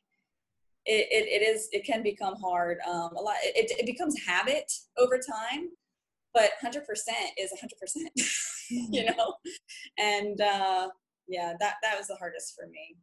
[0.86, 2.78] it, it, it is it can become hard.
[2.88, 5.68] Um, a lot it, it becomes habit over time
[6.33, 6.83] but 100%
[7.38, 8.31] is 100%
[8.71, 9.35] you know?
[9.99, 10.88] And uh,
[11.29, 12.97] yeah that that was the hardest for me.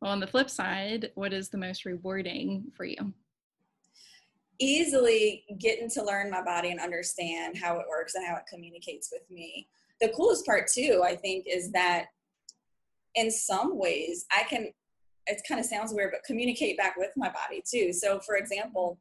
[0.00, 3.12] Well on the flip side what is the most rewarding for you?
[4.58, 9.10] Easily getting to learn my body and understand how it works and how it communicates
[9.12, 9.68] with me.
[10.00, 12.06] The coolest part too i think is that
[13.14, 14.68] in some ways i can
[15.26, 17.92] it kind of sounds weird but communicate back with my body too.
[17.92, 18.98] So for example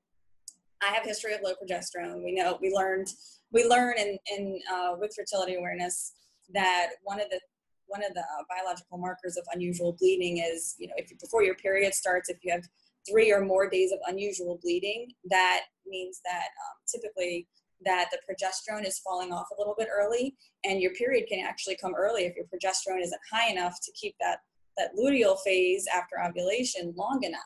[0.81, 2.23] I have a history of low progesterone.
[2.23, 3.07] We know we learned
[3.51, 6.13] we learn in in uh, with fertility awareness
[6.53, 7.39] that one of the
[7.87, 11.43] one of the uh, biological markers of unusual bleeding is you know if you, before
[11.43, 12.63] your period starts if you have
[13.09, 17.47] three or more days of unusual bleeding that means that um, typically
[17.83, 21.75] that the progesterone is falling off a little bit early and your period can actually
[21.75, 24.39] come early if your progesterone isn't high enough to keep that
[24.77, 27.41] that luteal phase after ovulation long enough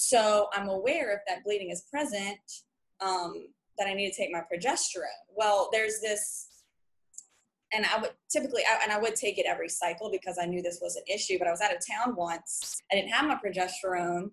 [0.00, 2.38] so I'm aware if that bleeding is present,
[3.00, 5.02] um, that I need to take my progesterone.
[5.36, 6.46] Well, there's this,
[7.72, 10.62] and I would typically, I, and I would take it every cycle because I knew
[10.62, 11.36] this was an issue.
[11.36, 12.80] But I was out of town once.
[12.92, 14.30] I didn't have my progesterone,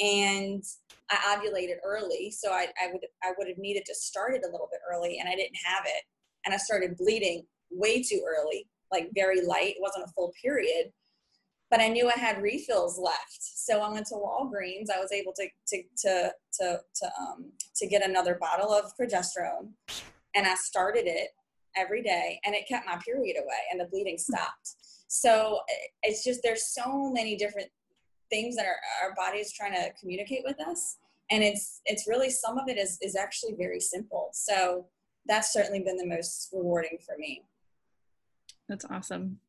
[0.00, 0.64] and
[1.08, 4.50] I ovulated early, so I, I would I would have needed to start it a
[4.50, 6.02] little bit early, and I didn't have it,
[6.44, 9.76] and I started bleeding way too early, like very light.
[9.76, 10.90] It wasn't a full period
[11.74, 13.40] but I knew I had refills left.
[13.40, 14.90] So I went to Walgreens.
[14.94, 19.70] I was able to to to to to, um, to get another bottle of progesterone,
[20.36, 21.30] and I started it
[21.76, 24.76] every day, and it kept my period away, and the bleeding stopped.
[25.08, 25.58] So
[26.04, 27.70] it's just there's so many different
[28.30, 30.98] things that our, our body is trying to communicate with us,
[31.32, 34.28] and it's it's really some of it is is actually very simple.
[34.32, 34.86] So
[35.26, 37.42] that's certainly been the most rewarding for me.
[38.68, 39.40] That's awesome.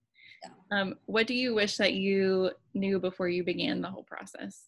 [0.72, 4.64] Um, what do you wish that you knew before you began the whole process?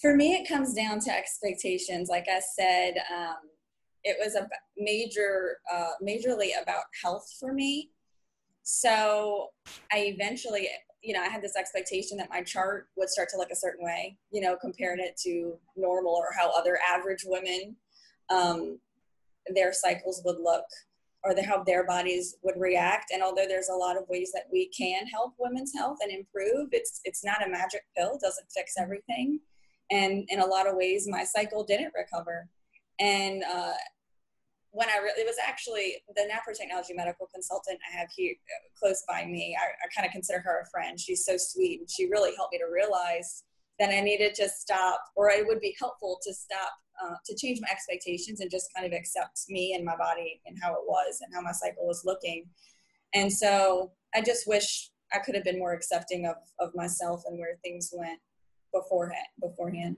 [0.00, 2.08] For me, it comes down to expectations.
[2.08, 3.36] Like I said, um,
[4.04, 7.90] it was a major, uh, majorly about health for me.
[8.62, 9.50] So
[9.92, 10.68] I eventually,
[11.02, 13.84] you know, I had this expectation that my chart would start to look a certain
[13.84, 17.76] way, you know, comparing it to normal or how other average women,
[18.28, 18.78] um,
[19.54, 20.64] their cycles would look
[21.24, 23.10] or the, how their bodies would react.
[23.12, 26.68] And although there's a lot of ways that we can help women's health and improve,
[26.72, 28.18] it's it's not a magic pill.
[28.20, 29.40] Doesn't fix everything.
[29.90, 32.48] And in a lot of ways, my cycle didn't recover.
[32.98, 33.74] And uh,
[34.70, 38.34] when I re- it was actually the NAPRO Technology medical consultant I have here
[38.78, 39.56] close by me.
[39.58, 41.00] I, I kind of consider her a friend.
[41.00, 43.44] She's so sweet, and she really helped me to realize
[43.78, 46.72] that I needed to stop, or it would be helpful to stop
[47.02, 50.56] uh, to change my expectations and just kind of accept me and my body and
[50.62, 52.46] how it was and how my cycle was looking.
[53.14, 57.38] And so I just wish I could have been more accepting of, of myself and
[57.38, 58.18] where things went
[58.72, 59.96] beforehand beforehand.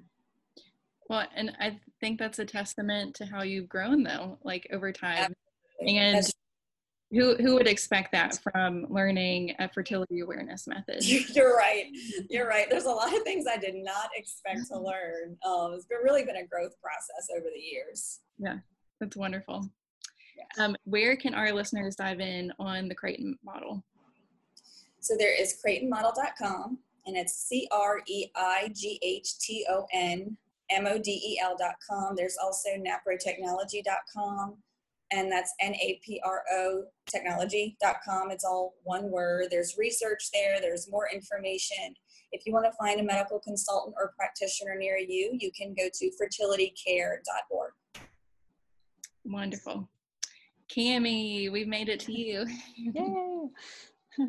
[1.08, 5.34] Well, and I think that's a testament to how you've grown though, like over time.
[5.80, 5.98] Absolutely.
[5.98, 6.32] And that's
[7.10, 11.04] who who would expect that from learning a fertility awareness method?
[11.34, 11.86] You're right.
[12.28, 12.68] You're right.
[12.68, 15.36] There's a lot of things I did not expect to learn.
[15.46, 18.20] Um, it's been really been a growth process over the years.
[18.38, 18.58] Yeah,
[19.00, 19.70] that's wonderful.
[20.58, 23.84] Um, where can our listeners dive in on the Creighton model?
[25.00, 30.36] So there is CreightonModel.com, and it's C R E I G H T O N
[30.70, 32.16] M O D E L.com.
[32.16, 34.56] There's also NaproTechnology.com
[35.10, 38.30] and that's N-A-P-R-O technology.com.
[38.30, 39.46] It's all one word.
[39.50, 40.60] There's research there.
[40.60, 41.94] There's more information.
[42.32, 45.88] If you want to find a medical consultant or practitioner near you, you can go
[45.92, 47.72] to fertilitycare.org.
[49.24, 49.88] Wonderful.
[50.70, 52.46] Cami, we've made it to you.
[52.76, 53.48] Yay!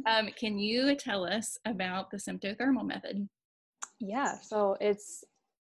[0.05, 3.27] um, can you tell us about the symptothermal method?
[3.99, 5.25] Yeah, so it's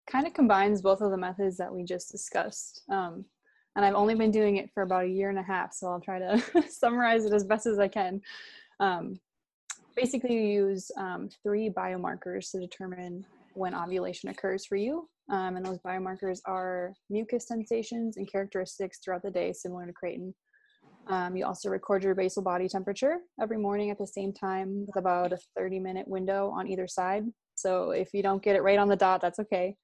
[0.09, 2.83] kind of combines both of the methods that we just discussed.
[2.89, 3.25] Um,
[3.77, 6.01] and I've only been doing it for about a year and a half, so I'll
[6.01, 8.21] try to summarize it as best as I can.
[8.81, 9.19] Um,
[9.97, 15.09] basically, you use um, three biomarkers to determine when ovulation occurs for you.
[15.31, 20.35] Um, and those biomarkers are mucus sensations and characteristics throughout the day, similar to Creighton.
[21.09, 24.97] Um, you also record your basal body temperature every morning at the same time with
[24.97, 27.25] about a 30 minute window on either side.
[27.55, 29.77] So if you don't get it right on the dot, that's okay.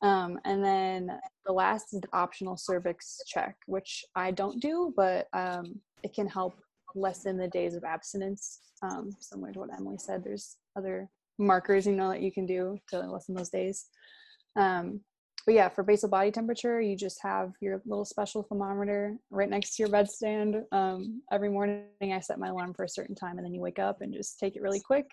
[0.00, 5.28] Um, and then the last is the optional cervix check, which I don't do, but
[5.32, 6.54] um, it can help
[6.94, 8.60] lessen the days of abstinence.
[8.82, 12.78] Um, similar to what Emily said, there's other markers you know that you can do
[12.88, 13.86] to lessen those days.
[14.56, 15.00] Um,
[15.44, 19.76] but yeah, for basal body temperature, you just have your little special thermometer right next
[19.76, 20.62] to your bedstand.
[20.70, 23.80] Um, every morning, I set my alarm for a certain time, and then you wake
[23.80, 25.06] up and just take it really quick.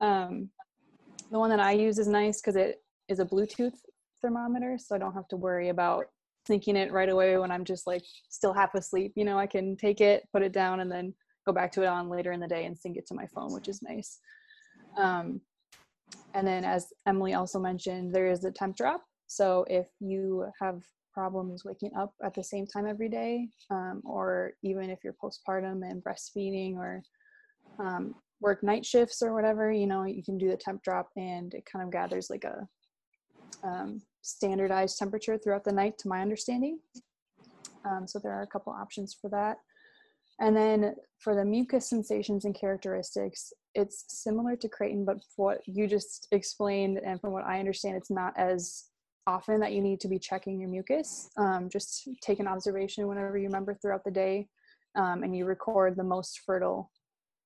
[0.00, 0.48] Um,
[1.30, 3.74] the one that I use is nice because it is a Bluetooth
[4.24, 6.06] thermometer, so I don't have to worry about
[6.48, 9.12] syncing it right away when I'm just like still half asleep.
[9.16, 11.14] You know, I can take it, put it down, and then
[11.46, 13.52] go back to it on later in the day and sync it to my phone,
[13.52, 14.18] which is nice.
[14.96, 15.40] Um,
[16.34, 19.00] and then, as Emily also mentioned, there is a Tempdrop.
[19.26, 24.52] So if you have problems waking up at the same time every day, um, or
[24.62, 27.02] even if you're postpartum and breastfeeding or
[27.78, 31.64] um, work night shifts or whatever, you know, you can do the Tempdrop and it
[31.70, 32.66] kind of gathers like a
[33.62, 36.78] um, standardized temperature throughout the night, to my understanding.
[37.84, 39.58] Um, so there are a couple options for that.
[40.40, 45.86] And then for the mucus sensations and characteristics, it's similar to Creighton, but what you
[45.86, 48.84] just explained, and from what I understand, it's not as
[49.26, 51.30] often that you need to be checking your mucus.
[51.36, 54.48] Um, just take an observation whenever you remember throughout the day,
[54.96, 56.90] um, and you record the most fertile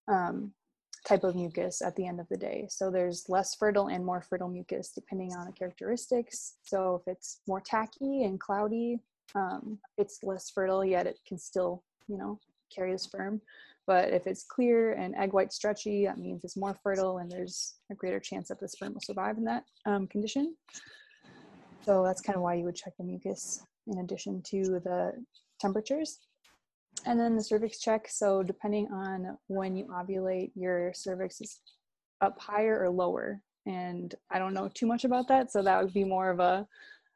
[0.09, 0.53] um,
[1.09, 2.67] type of mucus at the end of the day.
[2.69, 6.57] So there's less fertile and more fertile mucus depending on the characteristics.
[6.63, 9.01] So if it's more tacky and cloudy,
[9.35, 12.39] um, it's less fertile, yet it can still, you know,
[12.75, 13.41] carry the sperm.
[13.87, 17.77] But if it's clear and egg white stretchy, that means it's more fertile and there's
[17.91, 20.55] a greater chance that the sperm will survive in that um, condition.
[21.87, 25.13] So that's kind of why you would check the mucus in addition to the
[25.59, 26.19] temperatures.
[27.05, 28.07] And then the cervix check.
[28.09, 31.61] So depending on when you ovulate, your cervix is
[32.21, 33.41] up higher or lower.
[33.67, 35.53] And I don't know too much about that.
[35.53, 36.67] So that would be more of a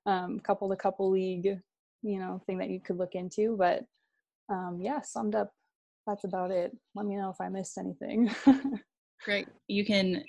[0.07, 1.59] um, couple to couple league,
[2.03, 3.57] you know, thing that you could look into.
[3.57, 3.85] But
[4.49, 5.53] um, yeah, summed up,
[6.07, 6.76] that's about it.
[6.95, 8.35] Let me know if I missed anything.
[9.24, 9.49] Great.
[9.68, 10.24] You can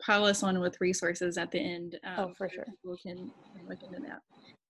[0.00, 1.98] pile us on with resources at the end.
[2.04, 2.64] Oh, um, oh, for sure.
[2.64, 3.30] People can
[3.68, 4.20] look into that.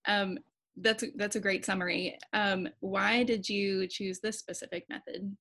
[0.06, 0.38] Um,
[0.82, 2.18] that's a, that's a great summary.
[2.32, 5.36] Um, why did you choose this specific method?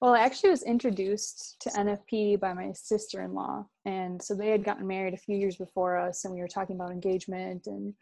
[0.00, 4.86] Well, I actually was introduced to NFP by my sister-in-law, and so they had gotten
[4.86, 7.94] married a few years before us, and we were talking about engagement, and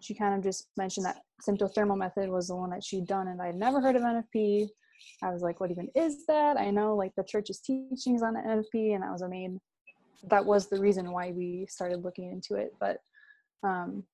[0.00, 3.40] she kind of just mentioned that symptothermal method was the one that she'd done, and
[3.40, 4.68] I had never heard of NFP.
[5.22, 6.56] I was like, what even is that?
[6.56, 9.60] I know like the church's teachings on NFP, and that was a main
[10.30, 12.74] that was the reason why we started looking into it.
[12.80, 12.98] But
[13.62, 14.04] um,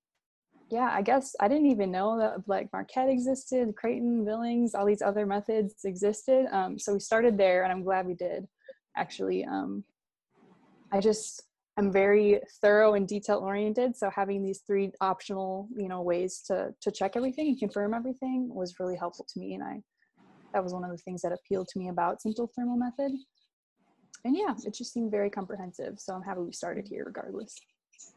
[0.71, 5.03] yeah, I guess I didn't even know that like Marquette existed, Creighton, Billings, all these
[5.03, 6.47] other methods existed.
[6.53, 8.47] Um, so we started there, and I'm glad we did.
[8.97, 9.85] Actually, um,
[10.93, 11.43] I just
[11.77, 13.97] I'm very thorough and detail oriented.
[13.97, 18.49] So having these three optional, you know, ways to to check everything and confirm everything
[18.53, 19.83] was really helpful to me, and I
[20.53, 23.13] that was one of the things that appealed to me about symptothermal method
[24.25, 25.99] and yeah, it just seemed very comprehensive.
[25.99, 27.55] So I'm happy we started here regardless.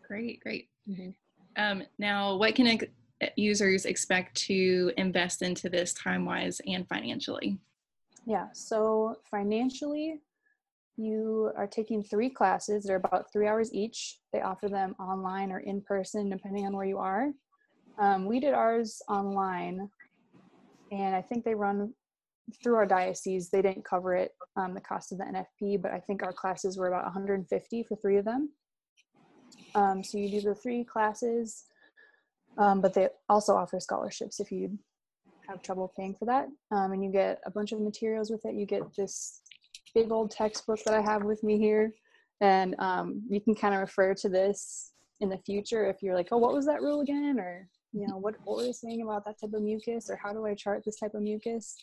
[0.07, 0.69] Great, great.
[0.89, 1.11] Mm-hmm.
[1.57, 2.85] Um, now, what can ex-
[3.35, 7.57] users expect to invest into this time wise and financially?
[8.25, 10.21] Yeah, so financially,
[10.97, 12.83] you are taking three classes.
[12.83, 14.19] They're about three hours each.
[14.31, 17.31] They offer them online or in person, depending on where you are.
[17.99, 19.89] Um, we did ours online,
[20.91, 21.93] and I think they run
[22.61, 25.99] through our diocese, they didn't cover it, um, the cost of the NFP, but I
[25.99, 28.49] think our classes were about 150 for three of them.
[29.75, 31.65] Um, so you do the three classes,
[32.57, 34.77] um, but they also offer scholarships if you
[35.47, 36.47] have trouble paying for that.
[36.71, 38.55] Um, and you get a bunch of materials with it.
[38.55, 39.41] You get this
[39.93, 41.93] big old textbook that I have with me here.
[42.41, 46.29] And um, you can kind of refer to this in the future if you're like,
[46.31, 47.39] oh, what was that rule again?
[47.39, 50.33] Or you know, what, what were they saying about that type of mucus or how
[50.33, 51.75] do I chart this type of mucus?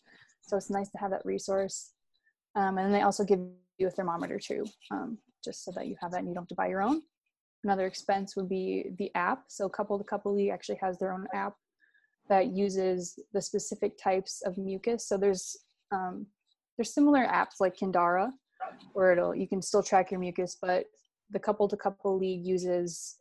[0.43, 1.93] So it's nice to have that resource.
[2.57, 3.39] Um, and they also give
[3.79, 6.49] you a thermometer too, um, just so that you have that and you don't have
[6.49, 7.03] to buy your own.
[7.65, 9.45] Another expense would be the app.
[9.49, 11.55] So Couple to Couple League actually has their own app
[12.29, 15.07] that uses the specific types of mucus.
[15.07, 15.57] So there's
[15.93, 16.27] um,
[16.77, 18.31] there's similar apps like Kindara,
[18.93, 20.87] where it'll you can still track your mucus, but
[21.31, 23.19] the Couple to Couple League uses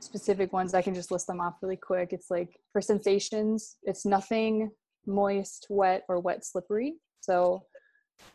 [0.00, 0.74] specific ones.
[0.74, 2.12] I can just list them off really quick.
[2.12, 4.70] It's like for sensations, it's nothing
[5.06, 6.94] moist, wet, or wet slippery.
[7.20, 7.64] So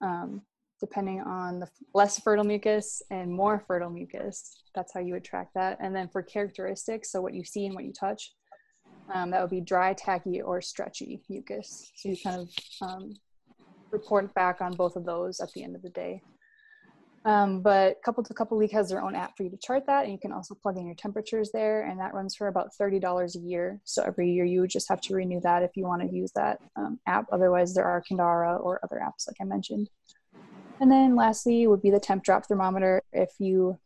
[0.01, 0.41] um,
[0.83, 4.63] depending on the less fertile mucus and more fertile mucus.
[4.75, 5.77] That's how you would track that.
[5.79, 8.33] And then for characteristics, so what you see and what you touch,
[9.13, 11.89] um, that would be dry, tacky, or stretchy mucus.
[11.95, 12.49] So you kind of
[12.85, 13.13] um,
[13.91, 16.21] report back on both of those at the end of the day.
[17.23, 20.03] Um, but Couple to Couple League has their own app for you to chart that,
[20.03, 23.35] and you can also plug in your temperatures there, and that runs for about $30
[23.35, 23.79] a year.
[23.85, 26.59] So every year you just have to renew that if you want to use that
[26.75, 27.27] um, app.
[27.31, 29.89] Otherwise, there are Kindara or other apps like I mentioned.
[30.79, 33.79] And then lastly would be the Tempdrop thermometer if you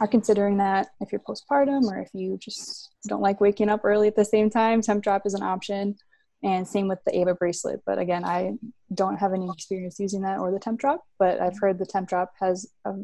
[0.00, 4.08] are considering that if you're postpartum or if you just don't like waking up early
[4.08, 5.96] at the same time, Tempdrop is an option.
[6.44, 7.82] And same with the Ava bracelet.
[7.86, 8.54] But again, I
[8.92, 12.68] don't have any experience using that or the Tempdrop, but I've heard the Tempdrop has
[12.84, 12.94] a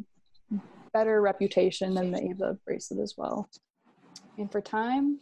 [0.92, 3.48] better reputation than the Ava bracelet as well.
[4.36, 5.20] And for time,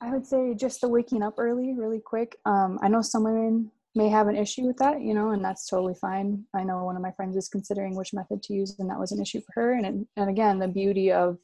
[0.00, 2.36] I would say just the waking up early, really quick.
[2.44, 5.66] Um, I know some women may have an issue with that, you know, and that's
[5.66, 6.44] totally fine.
[6.54, 9.10] I know one of my friends is considering which method to use, and that was
[9.10, 9.72] an issue for her.
[9.72, 11.36] And and again, the beauty of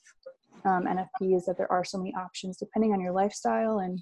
[0.64, 4.00] um, NFP is that there are so many options depending on your lifestyle, and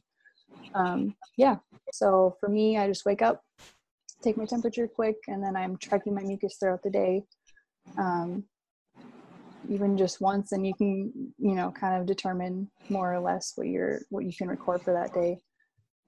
[0.75, 1.57] um, yeah.
[1.93, 3.43] So for me, I just wake up,
[4.23, 7.25] take my temperature quick, and then I'm tracking my mucus throughout the day.
[7.99, 8.45] Um,
[9.71, 13.69] even just once and you can you know kind of determine more or less what
[13.69, 15.39] you're what you can record for that day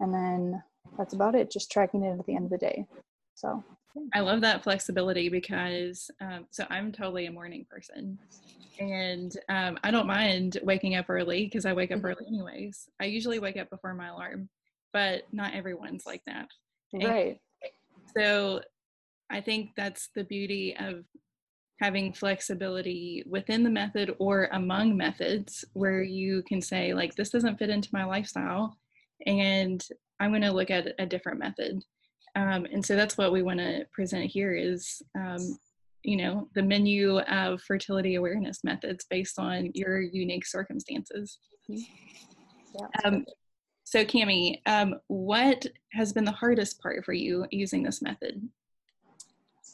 [0.00, 0.60] and then
[0.96, 2.86] that's about it just tracking it at the end of the day.
[3.34, 3.62] So
[3.94, 4.02] yeah.
[4.14, 8.18] i love that flexibility because um, so i'm totally a morning person.
[8.80, 12.06] And um, i don't mind waking up early because i wake up mm-hmm.
[12.06, 12.88] early anyways.
[13.00, 14.48] I usually wake up before my alarm
[14.94, 16.46] but not everyone's like that.
[16.92, 17.40] Right.
[17.62, 17.72] and
[18.16, 18.60] so
[19.30, 21.04] i think that's the beauty of
[21.80, 27.58] having flexibility within the method or among methods where you can say like this doesn't
[27.58, 28.78] fit into my lifestyle
[29.26, 29.84] and
[30.24, 31.84] I'm going to look at a different method.
[32.34, 35.58] Um, and so that's what we want to present here is, um,
[36.02, 41.38] you know, the menu of fertility awareness methods based on your unique circumstances.
[41.70, 42.78] Mm-hmm.
[42.80, 42.86] Yeah.
[43.04, 43.26] Um,
[43.84, 48.48] so Cami, um, what has been the hardest part for you using this method?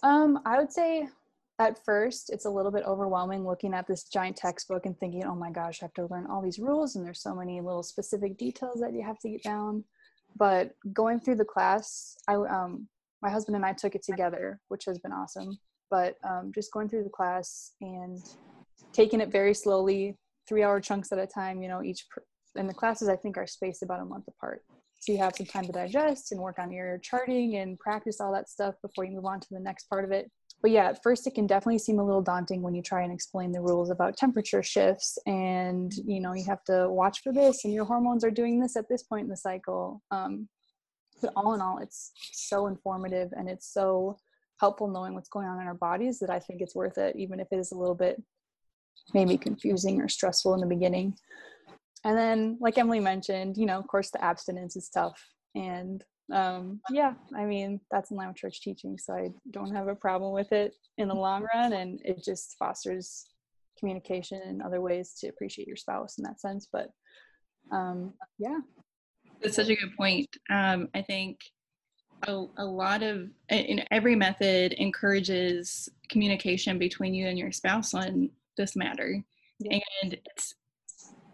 [0.03, 1.09] Um, I would say
[1.61, 5.37] at first it's a little bit overwhelming looking at this giant textbook and thinking, oh
[5.37, 8.37] my gosh, I have to learn all these rules and there's so many little specific
[8.37, 9.85] details that you have to get down
[10.37, 12.87] but going through the class i um
[13.23, 15.59] my husband and i took it together which has been awesome.
[15.91, 18.19] But um, just going through the class and
[18.93, 20.17] taking it very slowly
[20.49, 22.07] three hour chunks at a time you know each
[22.57, 24.63] and the classes i think are spaced about a month apart.
[25.01, 28.33] So you have some time to digest and work on your charting and practice all
[28.33, 30.31] that stuff before you move on to the next part of it
[30.63, 33.13] but yeah, at first it can definitely seem a little daunting when you try and
[33.13, 37.65] explain the rules about temperature shifts and you know you have to watch for this
[37.65, 40.03] and your hormones are doing this at this point in the cycle.
[40.11, 40.49] Um,
[41.23, 44.19] but all in all, it's so informative and it's so
[44.59, 47.41] helpful knowing what's going on in our bodies that I think it's worth it, even
[47.41, 48.23] if it is a little bit
[49.15, 51.15] maybe confusing or stressful in the beginning.
[52.05, 55.21] And then, like Emily mentioned, you know, of course, the abstinence is tough
[55.55, 56.03] and
[56.33, 59.95] um, yeah, I mean, that's in line with church teaching, so I don't have a
[59.95, 63.27] problem with it in the long run, and it just fosters
[63.79, 66.69] communication and other ways to appreciate your spouse in that sense.
[66.71, 66.91] But
[67.73, 68.59] um, yeah,
[69.41, 70.29] that's such a good point.
[70.51, 71.41] Um, I think
[72.29, 78.31] a, a lot of in every method encourages communication between you and your spouse on
[78.57, 79.23] this matter,
[79.59, 79.79] yeah.
[80.03, 80.55] and it's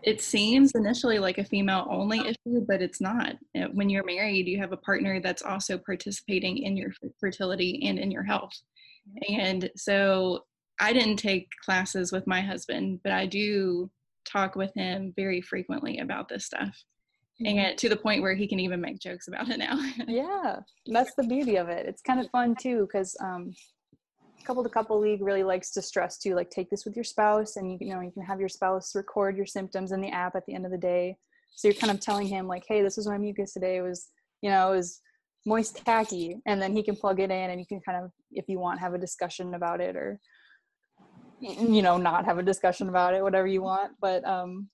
[0.03, 3.37] it seems initially like a female only issue, but it's not.
[3.59, 7.99] Uh, when you're married, you have a partner that's also participating in your fertility and
[7.99, 8.53] in your health.
[9.29, 10.45] And so
[10.81, 13.91] I didn't take classes with my husband, but I do
[14.25, 16.77] talk with him very frequently about this stuff.
[17.45, 19.79] And to the point where he can even make jokes about it now.
[20.09, 21.87] yeah, that's the beauty of it.
[21.87, 23.53] It's kind of fun too, because um,
[24.47, 27.57] couple to couple league really likes to stress to like take this with your spouse
[27.57, 30.37] and you, you know you can have your spouse record your symptoms in the app
[30.37, 31.17] at the end of the day.
[31.57, 33.77] So you're kind of telling him like hey this was my mucus today.
[33.77, 34.09] It was
[34.43, 35.01] you know it was
[35.45, 38.47] moist tacky and then he can plug it in and you can kind of if
[38.49, 40.19] you want have a discussion about it or
[41.41, 43.93] you know not have a discussion about it whatever you want.
[44.01, 44.69] But um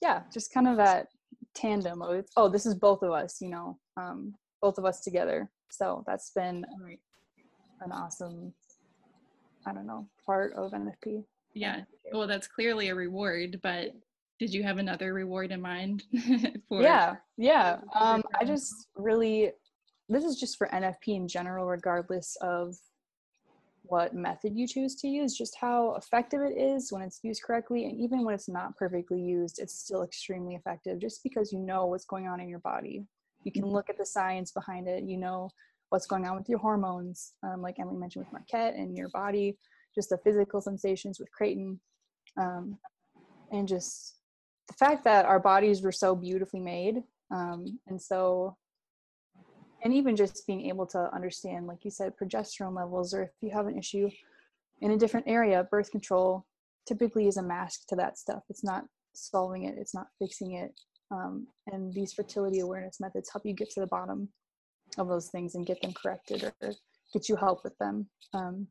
[0.00, 1.06] yeah just kind of that
[1.54, 5.50] tandem of oh this is both of us you know um, both of us together.
[5.70, 6.64] So that's been
[7.80, 8.54] an awesome
[9.68, 13.92] i don't know part of nfp yeah well that's clearly a reward but
[14.38, 16.04] did you have another reward in mind
[16.68, 19.50] for yeah yeah um, i just really
[20.08, 22.74] this is just for nfp in general regardless of
[23.88, 27.86] what method you choose to use, just how effective it is when it's used correctly.
[27.86, 31.86] And even when it's not perfectly used, it's still extremely effective just because you know
[31.86, 33.06] what's going on in your body.
[33.44, 35.50] You can look at the science behind it, you know
[35.90, 39.56] what's going on with your hormones, um, like Emily mentioned with Marquette, and your body,
[39.94, 41.80] just the physical sensations with Creighton.
[42.40, 42.78] Um,
[43.50, 44.18] and just
[44.68, 48.56] the fact that our bodies were so beautifully made um, and so
[49.82, 53.50] and even just being able to understand like you said progesterone levels or if you
[53.50, 54.08] have an issue
[54.80, 56.44] in a different area birth control
[56.86, 58.84] typically is a mask to that stuff it's not
[59.14, 60.72] solving it it's not fixing it
[61.10, 64.28] um, and these fertility awareness methods help you get to the bottom
[64.98, 66.72] of those things and get them corrected or
[67.12, 68.08] get you help with them.
[68.34, 68.66] Um,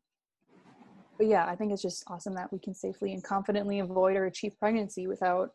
[1.18, 4.26] but yeah i think it's just awesome that we can safely and confidently avoid or
[4.26, 5.50] achieve pregnancy without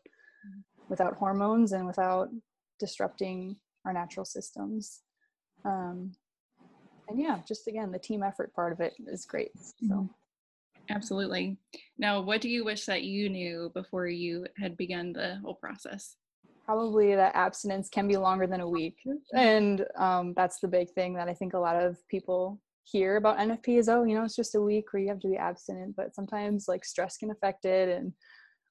[0.89, 2.29] without hormones and without
[2.79, 3.55] disrupting
[3.85, 5.01] our natural systems.
[5.65, 6.11] Um,
[7.07, 9.85] and yeah just again the team effort part of it is great so.
[9.85, 10.05] Mm-hmm.
[10.89, 11.57] absolutely.
[11.97, 16.15] Now what do you wish that you knew before you had begun the whole process
[16.65, 18.97] probably that abstinence can be longer than a week
[19.35, 23.37] and um, that's the big thing that i think a lot of people hear about
[23.37, 25.95] nfp is oh you know it's just a week where you have to be abstinent
[25.95, 28.13] but sometimes like stress can affect it and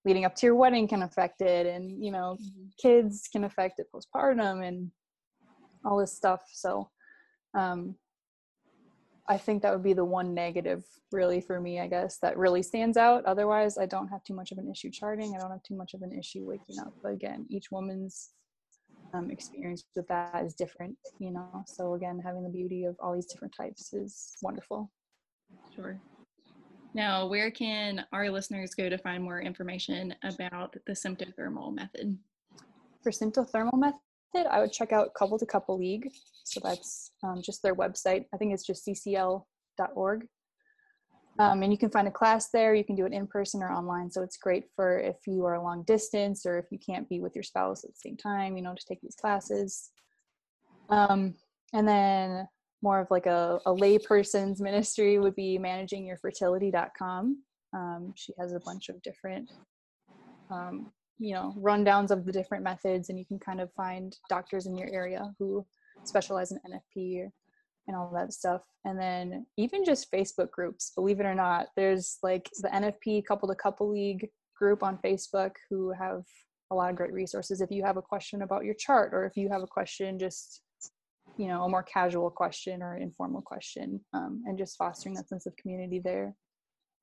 [0.04, 2.64] leading up to your wedding can affect it and you know mm-hmm.
[2.80, 4.90] kids can affect it postpartum and
[5.84, 6.42] all this stuff.
[6.52, 6.90] So
[7.54, 7.96] um,
[9.32, 12.62] I think that would be the one negative really for me, I guess, that really
[12.62, 13.24] stands out.
[13.24, 15.34] Otherwise, I don't have too much of an issue charting.
[15.34, 16.92] I don't have too much of an issue waking up.
[17.02, 18.32] But again, each woman's
[19.14, 21.64] um, experience with that is different, you know.
[21.66, 24.90] So again, having the beauty of all these different types is wonderful.
[25.74, 25.98] Sure.
[26.92, 32.18] Now, where can our listeners go to find more information about the symptothermal method?
[33.02, 34.00] For symptothermal method,
[34.34, 36.10] I would check out Couple to Couple League.
[36.44, 38.26] So that's um, just their website.
[38.32, 40.26] I think it's just ccl.org.
[41.38, 42.74] Um, and you can find a class there.
[42.74, 44.10] You can do it in person or online.
[44.10, 47.34] So it's great for if you are long distance or if you can't be with
[47.34, 49.90] your spouse at the same time, you know, to take these classes.
[50.90, 51.34] Um,
[51.72, 52.46] and then
[52.82, 53.72] more of like a, a
[54.60, 57.42] ministry would be managingyourfertility.com.
[57.74, 59.50] Um, she has a bunch of different
[60.50, 60.92] um,
[61.22, 64.76] you know rundowns of the different methods and you can kind of find doctors in
[64.76, 65.64] your area who
[66.02, 67.30] specialize in nfp
[67.88, 68.62] and all that stuff.
[68.84, 73.48] And then even just facebook groups believe it or not there's like the nfp couple
[73.48, 76.22] to couple league group on facebook who have
[76.70, 77.60] a lot of great resources.
[77.60, 80.62] If you have a question about your chart or if you have a question just
[81.38, 85.46] you know a more casual question or informal question um, and just fostering that sense
[85.46, 86.34] of community there.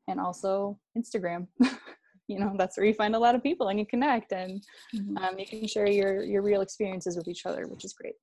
[0.10, 1.48] And also instagram
[2.30, 4.64] you know that's where you find a lot of people and you connect and
[4.96, 5.18] mm-hmm.
[5.18, 8.14] um, you can share your your real experiences with each other which is great.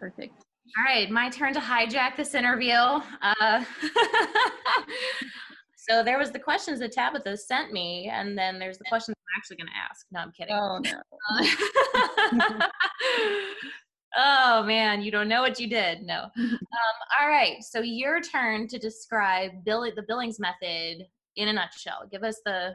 [0.00, 0.34] Perfect.
[0.78, 2.72] All right my turn to hijack this interview.
[2.72, 3.62] Uh,
[5.76, 9.38] so there was the questions that tabitha sent me and then there's the questions i'm
[9.38, 10.06] actually going to ask.
[10.10, 10.54] No i'm kidding.
[10.54, 10.80] Oh
[12.58, 12.66] no.
[14.18, 16.02] Oh man you don't know what you did.
[16.02, 16.30] No.
[16.38, 21.06] Um, all right so your turn to describe bill the billings method
[21.36, 22.06] in a nutshell.
[22.10, 22.74] Give us the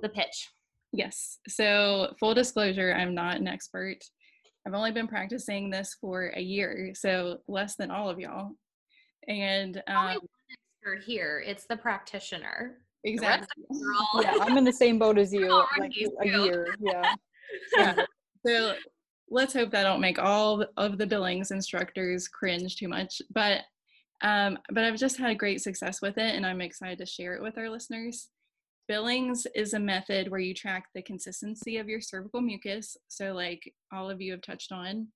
[0.00, 0.48] the pitch.
[0.92, 1.38] Yes.
[1.48, 3.98] So full disclosure i'm not an expert.
[4.66, 8.50] I've only been practicing this for a year so less than all of y'all.
[9.28, 10.28] And um, only one
[10.84, 11.42] expert here.
[11.44, 12.78] It's the practitioner.
[13.04, 13.64] Exactly.
[13.68, 16.74] the yeah i'm in the same boat as you like a year.
[16.80, 17.14] Yeah.
[17.76, 17.96] yeah.
[18.46, 18.74] So
[19.28, 23.62] let's hope that don't make all of the billings instructors cringe too much but
[24.22, 27.42] um, but I've just had great success with it and I'm excited to share it
[27.42, 28.28] with our listeners.
[28.88, 32.96] Billings is a method where you track the consistency of your cervical mucus.
[33.08, 35.08] So, like all of you have touched on,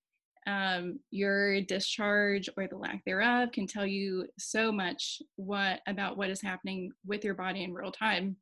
[0.47, 6.31] um, your discharge or the lack thereof can tell you so much what about what
[6.31, 8.37] is happening with your body in real time.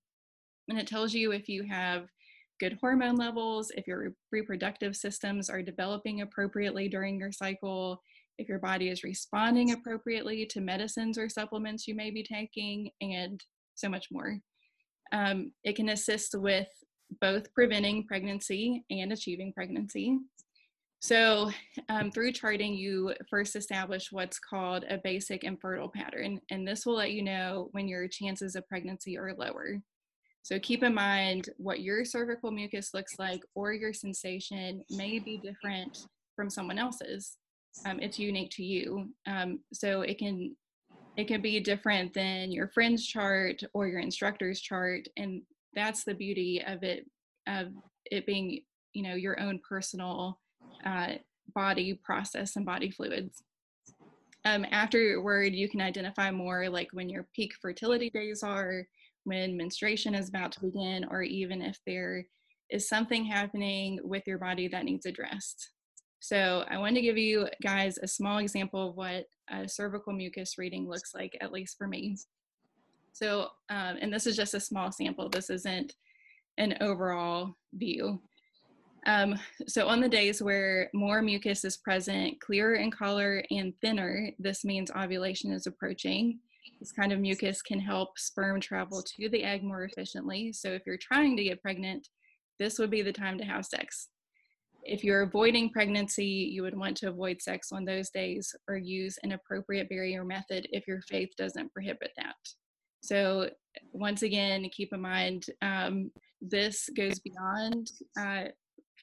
[0.68, 2.06] And it tells you if you have
[2.60, 8.00] good hormone levels, if your reproductive systems are developing appropriately during your cycle,
[8.38, 13.42] if your body is responding appropriately to medicines or supplements you may be taking, and
[13.74, 14.38] so much more.
[15.12, 16.68] Um, it can assist with
[17.20, 20.18] both preventing pregnancy and achieving pregnancy.
[21.00, 21.50] So,
[21.90, 26.96] um, through charting, you first establish what's called a basic infertile pattern, and this will
[26.96, 29.82] let you know when your chances of pregnancy are lower.
[30.44, 35.38] So keep in mind what your cervical mucus looks like or your sensation may be
[35.38, 36.06] different
[36.36, 37.38] from someone else's.
[37.86, 39.08] Um, it's unique to you.
[39.26, 40.56] Um, so it can
[41.16, 45.42] it can be different than your friend's chart or your instructor's chart, and
[45.74, 47.06] that's the beauty of it
[47.46, 47.68] of
[48.10, 48.60] it being
[48.92, 50.40] you know your own personal
[50.84, 51.14] uh,
[51.54, 53.42] body process and body fluids.
[54.44, 58.86] Um, afterward, you can identify more like when your peak fertility days are,
[59.24, 62.26] when menstruation is about to begin, or even if there
[62.70, 65.70] is something happening with your body that needs addressed.
[66.24, 70.56] So I wanted to give you guys a small example of what a cervical mucus
[70.56, 72.16] reading looks like, at least for me.
[73.12, 75.28] So, um, and this is just a small sample.
[75.28, 75.96] This isn't
[76.56, 78.22] an overall view.
[79.06, 84.30] Um, so on the days where more mucus is present, clearer in color and thinner,
[84.38, 86.38] this means ovulation is approaching.
[86.80, 90.54] This kind of mucus can help sperm travel to the egg more efficiently.
[90.54, 92.08] So if you're trying to get pregnant,
[92.58, 94.08] this would be the time to have sex.
[94.84, 99.18] If you're avoiding pregnancy, you would want to avoid sex on those days or use
[99.22, 102.34] an appropriate barrier method if your faith doesn't prohibit that.
[103.02, 103.50] So,
[103.92, 106.10] once again, keep in mind um,
[106.40, 108.44] this goes beyond uh,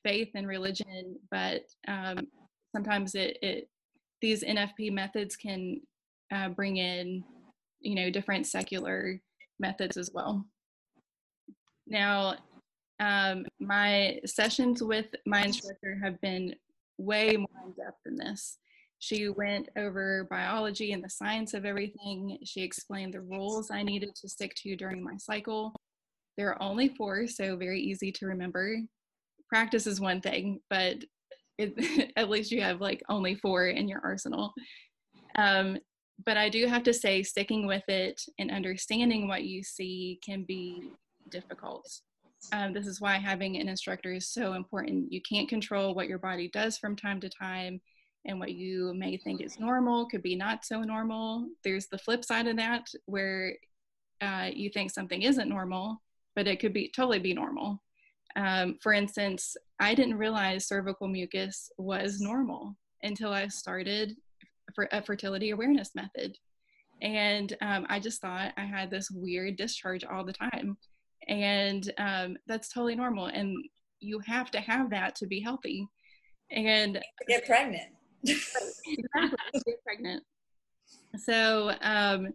[0.03, 2.27] faith and religion, but um,
[2.75, 3.69] sometimes it, it,
[4.21, 5.81] these NFP methods can
[6.31, 7.23] uh, bring in
[7.81, 9.19] you know different secular
[9.59, 10.45] methods as well
[11.87, 12.35] now
[13.01, 16.55] um, my sessions with my instructor have been
[16.97, 18.59] way more in depth than this.
[18.99, 22.37] She went over biology and the science of everything.
[22.43, 25.73] She explained the rules i needed to stick to during my cycle.
[26.37, 28.77] There are only four so very easy to remember.
[29.49, 30.97] Practice is one thing but
[31.57, 34.53] it, at least you have like only four in your arsenal.
[35.35, 35.77] Um,
[36.23, 40.43] but I do have to say, sticking with it and understanding what you see can
[40.43, 40.91] be
[41.29, 41.89] difficult.
[42.51, 45.11] Um, this is why having an instructor is so important.
[45.11, 47.81] You can't control what your body does from time to time,
[48.25, 51.47] and what you may think is normal could be not so normal.
[51.63, 53.55] There's the flip side of that where
[54.21, 56.01] uh, you think something isn't normal,
[56.35, 57.81] but it could be totally be normal.
[58.35, 64.15] Um, for instance, I didn't realize cervical mucus was normal until I started
[64.75, 66.37] for a fertility awareness method.
[67.01, 70.77] And um, I just thought I had this weird discharge all the time.
[71.27, 73.27] And um, that's totally normal.
[73.27, 73.57] And
[73.99, 75.87] you have to have that to be healthy.
[76.51, 77.93] And get pregnant.
[78.23, 80.23] exactly, get pregnant.
[81.17, 82.33] So, um,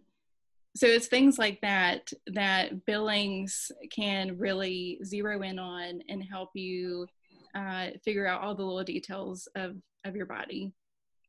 [0.75, 7.07] so it's things like that that Billings can really zero in on and help you
[7.55, 9.75] uh, figure out all the little details of
[10.05, 10.71] of your body.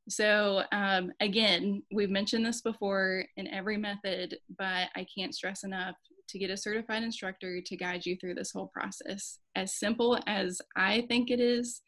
[0.09, 5.97] So, um, again, we've mentioned this before in every method, but I can't stress enough
[6.29, 9.39] to get a certified instructor to guide you through this whole process.
[9.55, 11.83] As simple as I think it is,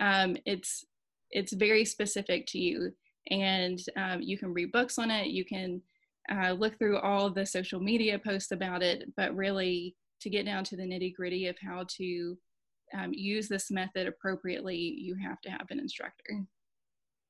[0.00, 0.84] um, it's
[1.30, 2.92] it's very specific to you,
[3.30, 5.28] and um, you can read books on it.
[5.28, 5.82] You can
[6.30, 10.64] uh, look through all the social media posts about it, but really to get down
[10.64, 12.38] to the nitty gritty of how to
[12.96, 16.46] um, use this method appropriately, you have to have an instructor.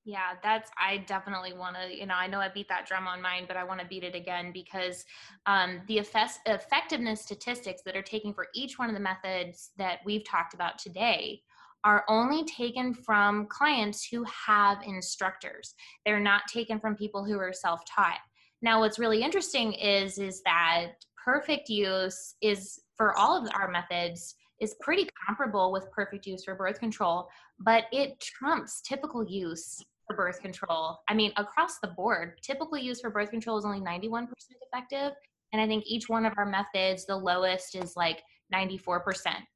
[0.08, 3.20] Yeah, that's, I definitely want to, you know, I know I beat that drum on
[3.20, 5.04] mine, but I want to beat it again because
[5.46, 9.98] um, the effect, effectiveness statistics that are taken for each one of the methods that
[10.04, 11.42] we've talked about today
[11.82, 15.74] are only taken from clients who have instructors.
[16.04, 18.20] They're not taken from people who are self-taught.
[18.62, 20.92] Now, what's really interesting is, is that
[21.24, 26.54] perfect use is for all of our methods is pretty comparable with perfect use for
[26.54, 27.28] birth control,
[27.58, 30.98] but it trumps typical use for birth control.
[31.08, 34.26] I mean, across the board, typical use for birth control is only 91%
[34.72, 35.12] effective.
[35.52, 38.22] And I think each one of our methods, the lowest is like
[38.54, 38.78] 94%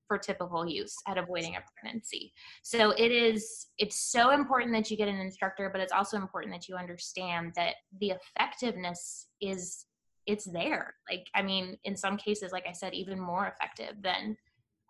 [0.08, 2.32] for typical use at avoiding a pregnancy.
[2.62, 6.52] So it is, it's so important that you get an instructor, but it's also important
[6.54, 9.86] that you understand that the effectiveness is,
[10.26, 10.94] it's there.
[11.08, 14.36] Like, I mean, in some cases, like I said, even more effective than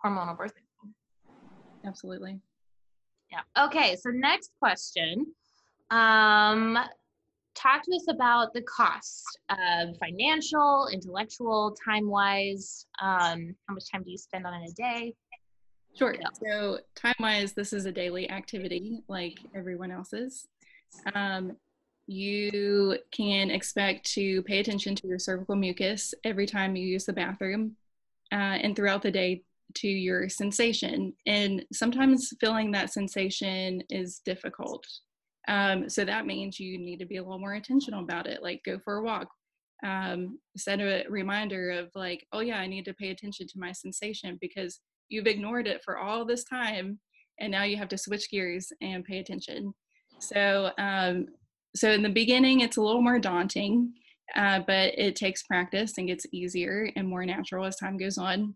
[0.05, 0.95] hormonal birth control.
[1.85, 2.41] Absolutely.
[3.31, 3.65] Yeah.
[3.67, 3.97] Okay.
[3.97, 5.27] So next question.
[5.91, 6.79] Um,
[7.55, 12.87] talk to us about the cost of financial, intellectual, time wise.
[13.01, 15.15] Um, how much time do you spend on it a day?
[15.99, 16.15] Sure.
[16.45, 20.47] So, time wise, this is a daily activity like everyone else's.
[21.15, 21.57] Um,
[22.07, 27.13] you can expect to pay attention to your cervical mucus every time you use the
[27.13, 27.77] bathroom
[28.33, 29.43] uh, and throughout the day
[29.75, 31.13] to your sensation.
[31.27, 34.87] And sometimes feeling that sensation is difficult.
[35.49, 38.61] Um, so that means you need to be a little more intentional about it, like
[38.65, 39.29] go for a walk,
[39.85, 43.73] um, set a reminder of like, oh yeah, I need to pay attention to my
[43.73, 47.01] sensation because you've ignored it for all this time,
[47.41, 49.73] and now you have to switch gears and pay attention.
[50.19, 51.27] So, um,
[51.75, 53.93] so in the beginning, it's a little more daunting,
[54.37, 58.55] uh, but it takes practice and gets easier and more natural as time goes on.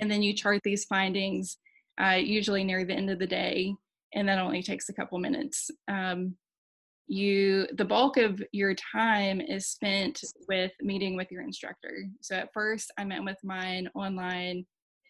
[0.00, 1.58] And then you chart these findings,
[2.02, 3.74] uh, usually near the end of the day,
[4.14, 5.70] and that only takes a couple minutes.
[5.88, 6.36] Um,
[7.06, 12.06] you the bulk of your time is spent with meeting with your instructor.
[12.22, 14.64] So at first i met with mine online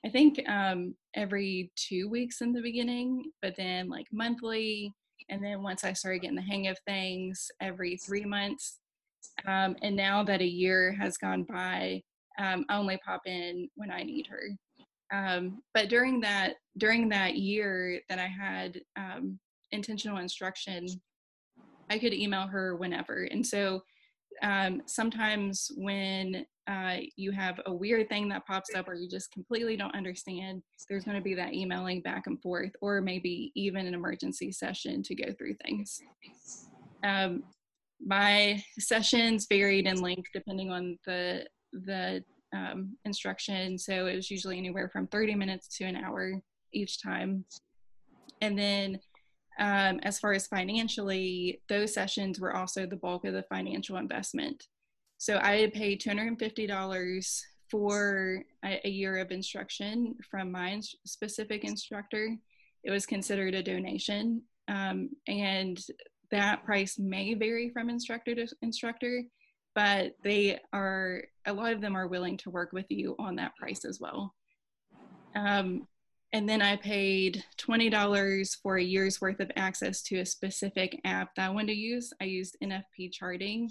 [0.04, 4.92] i think um, every two weeks in the beginning but then like monthly.
[5.28, 8.80] And then once i started getting the hang of things every three months.
[9.46, 12.02] Um, and now that a year has gone by
[12.40, 14.50] um, i only pop in when i need her
[15.14, 19.38] um, but during that during that year that i had um,
[19.72, 20.86] intentional instruction
[21.90, 23.28] I could email her whenever.
[23.30, 23.82] And so
[24.42, 29.30] um, sometimes when uh, you have a weird thing that pops up or you just
[29.32, 33.86] completely don't understand, there's going to be that emailing back and forth, or maybe even
[33.86, 36.00] an emergency session to go through things.
[37.04, 37.44] Um,
[38.04, 42.22] my sessions varied in length depending on the the
[42.54, 46.40] um, instruction, so it was usually anywhere from 30 minutes to an hour
[46.72, 47.44] each time.
[48.40, 49.00] And then
[49.58, 54.64] um, as far as financially, those sessions were also the bulk of the financial investment.
[55.18, 57.40] So I had paid $250
[57.70, 62.36] for a, a year of instruction from my specific instructor.
[62.82, 65.80] It was considered a donation, um, and
[66.30, 69.22] that price may vary from instructor to instructor,
[69.74, 73.56] but they are a lot of them are willing to work with you on that
[73.56, 74.34] price as well.
[75.34, 75.86] Um,
[76.32, 81.34] and then I paid $20 for a year's worth of access to a specific app
[81.36, 82.12] that I wanted to use.
[82.20, 83.70] I used NFP charting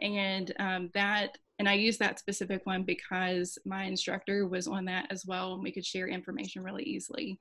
[0.00, 5.06] and um, that, and I used that specific one because my instructor was on that
[5.10, 7.38] as well and we could share information really easily.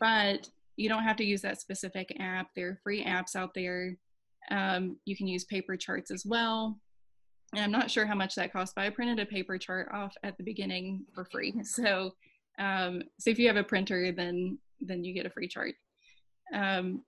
[0.00, 2.48] But you don't have to use that specific app.
[2.54, 3.96] There are free apps out there.
[4.50, 6.78] Um, you can use paper charts as well.
[7.56, 10.14] And I'm not sure how much that cost, but I printed a paper chart off
[10.22, 11.54] at the beginning for free.
[11.64, 12.12] So
[12.58, 15.74] um, so if you have a printer, then then you get a free chart.
[16.52, 17.02] Um,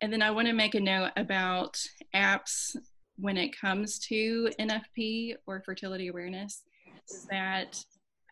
[0.00, 1.80] and then I want to make a note about
[2.14, 2.76] apps
[3.16, 6.62] when it comes to NFP or fertility awareness.
[7.08, 7.82] Is that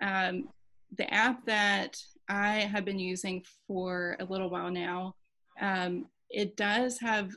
[0.03, 0.49] um,
[0.97, 1.97] the app that
[2.29, 5.15] I have been using for a little while now,
[5.61, 7.31] um, it does have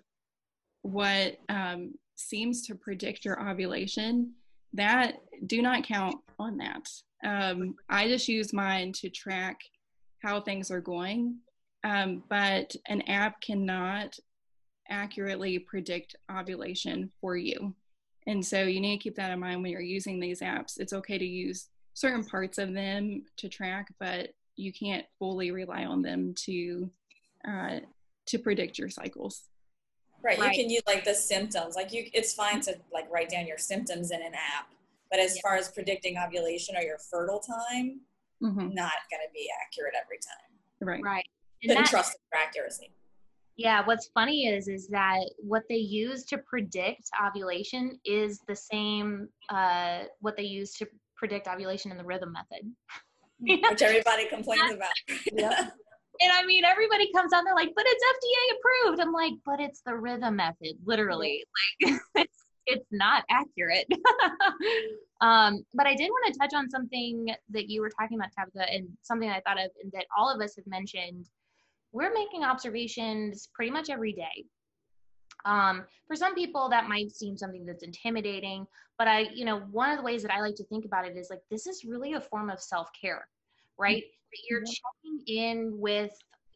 [0.82, 4.34] what um, seems to predict your ovulation.
[4.74, 5.16] That
[5.46, 6.90] do not count on that.
[7.24, 9.60] Um, I just use mine to track
[10.24, 11.38] how things are going,
[11.84, 14.18] um, but an app cannot
[14.90, 17.74] accurately predict ovulation for you.
[18.28, 20.80] And so you need to keep that in mind when you're using these apps.
[20.80, 25.86] It's okay to use certain parts of them to track, but you can't fully rely
[25.86, 26.92] on them to
[27.48, 27.80] uh,
[28.26, 29.44] to predict your cycles.
[30.24, 30.40] Right.
[30.40, 30.56] right.
[30.56, 31.76] You can use like the symptoms.
[31.76, 34.70] Like you, it's fine to like write down your symptoms in an app,
[35.10, 35.42] but as yeah.
[35.42, 38.02] far as predicting ovulation or your fertile time,
[38.44, 38.74] mm-hmm.
[38.74, 40.88] not going to be accurate every time.
[40.88, 41.04] Right.
[41.04, 41.26] Right.
[41.64, 42.92] And that, trust for accuracy.
[43.58, 49.30] Yeah, what's funny is is that what they use to predict ovulation is the same
[49.50, 52.72] uh, what they use to predict ovulation in the rhythm method.
[53.70, 54.92] Which everybody complains about.
[55.34, 55.70] yeah.
[56.22, 59.02] And I mean, everybody comes out, they're like, but it's FDA approved.
[59.02, 61.44] I'm like, but it's the rhythm method, literally.
[61.82, 63.88] Like, it's it's not accurate.
[65.22, 68.72] um, but I did want to touch on something that you were talking about, Tabitha,
[68.72, 71.26] and something I thought of and that all of us have mentioned.
[71.94, 74.46] We're making observations pretty much every day.
[75.46, 79.90] Um, for some people, that might seem something that's intimidating, but I, you know, one
[79.92, 82.14] of the ways that I like to think about it is like this is really
[82.14, 83.28] a form of self care,
[83.78, 84.04] right?
[84.04, 84.32] Mm-hmm.
[84.32, 85.20] That you're mm-hmm.
[85.24, 86.12] checking in with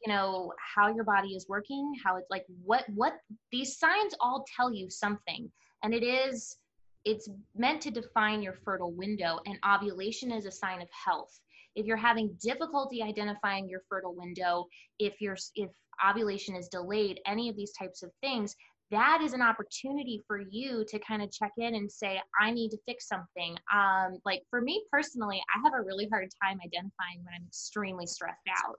[0.05, 3.13] you know how your body is working how it's like what what
[3.51, 5.51] these signs all tell you something.
[5.83, 6.57] And it is
[7.03, 11.39] it's meant to define your fertile window and ovulation is a sign of health.
[11.75, 14.67] If you're having difficulty identifying your fertile window
[14.99, 15.69] if you're if
[16.07, 18.55] ovulation is delayed any of these types of things
[18.91, 22.69] that is an opportunity for you to kind of check in and say i need
[22.69, 27.23] to fix something um, like for me personally i have a really hard time identifying
[27.23, 28.77] when i'm extremely stressed out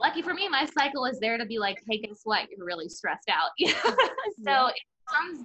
[0.00, 2.88] lucky for me my cycle is there to be like hey guess what you're really
[2.88, 4.68] stressed out so yeah.
[4.68, 4.74] it
[5.08, 5.44] comes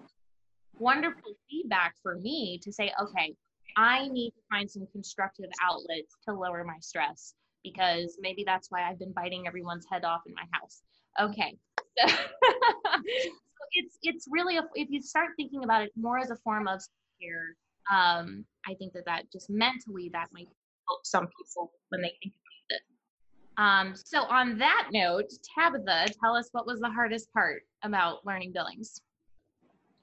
[0.80, 3.36] wonderful feedback for me to say, okay,
[3.78, 7.34] I need to find some constructive outlets to lower my stress
[7.64, 10.82] because maybe that's why I've been biting everyone's head off in my house.
[11.20, 11.58] Okay.
[11.96, 12.14] So
[13.72, 16.82] it's it's really a, if you start thinking about it more as a form of
[17.22, 17.56] care
[17.92, 20.48] Um, I think that that just mentally that might
[20.88, 22.82] help some people when they think about it.
[23.58, 28.52] Um, so on that note, Tabitha, tell us what was the hardest part about learning
[28.54, 29.02] billings?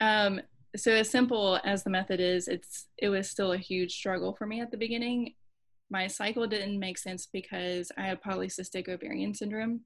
[0.00, 0.40] Um,
[0.76, 4.46] so as simple as the method is, it's it was still a huge struggle for
[4.46, 5.34] me at the beginning.
[5.90, 9.80] My cycle didn't make sense because I had polycystic ovarian syndrome.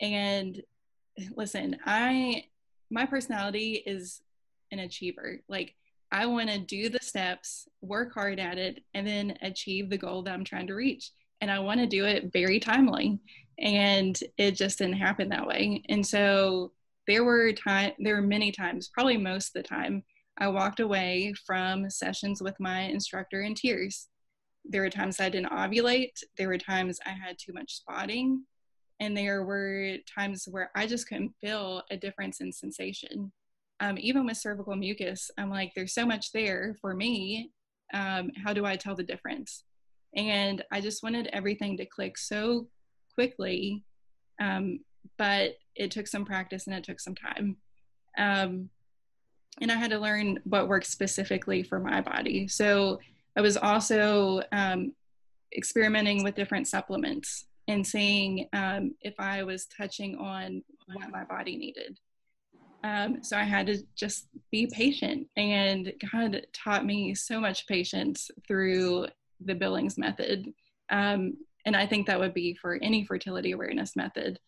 [0.00, 0.60] And
[1.36, 2.46] listen, I
[2.94, 4.22] my personality is
[4.70, 5.40] an achiever.
[5.48, 5.74] Like
[6.12, 10.22] I want to do the steps, work hard at it, and then achieve the goal
[10.22, 11.10] that I'm trying to reach.
[11.40, 13.18] And I want to do it very timely.
[13.58, 15.82] And it just didn't happen that way.
[15.88, 16.72] And so
[17.08, 20.04] there were time there were many times, probably most of the time,
[20.38, 24.08] I walked away from sessions with my instructor in tears.
[24.64, 26.22] There were times I didn't ovulate.
[26.38, 28.44] There were times I had too much spotting.
[29.00, 33.32] And there were times where I just couldn't feel a difference in sensation.
[33.80, 37.50] Um, even with cervical mucus, I'm like, there's so much there for me.
[37.92, 39.64] Um, how do I tell the difference?
[40.16, 42.68] And I just wanted everything to click so
[43.14, 43.82] quickly.
[44.40, 44.80] Um,
[45.18, 47.56] but it took some practice and it took some time.
[48.16, 48.70] Um,
[49.60, 52.48] and I had to learn what works specifically for my body.
[52.48, 53.00] So
[53.36, 54.92] I was also um,
[55.56, 60.62] experimenting with different supplements and seeing um, if I was touching on
[60.92, 61.98] what my body needed.
[62.82, 68.30] Um, so I had to just be patient, and God taught me so much patience
[68.46, 69.06] through
[69.40, 70.52] the Billings method.
[70.90, 74.38] Um, and I think that would be for any fertility awareness method,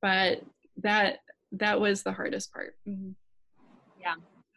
[0.00, 0.42] but
[0.78, 1.18] that
[1.52, 2.76] that was the hardest part.
[2.88, 3.10] Mm-hmm.
[4.00, 4.14] Yeah,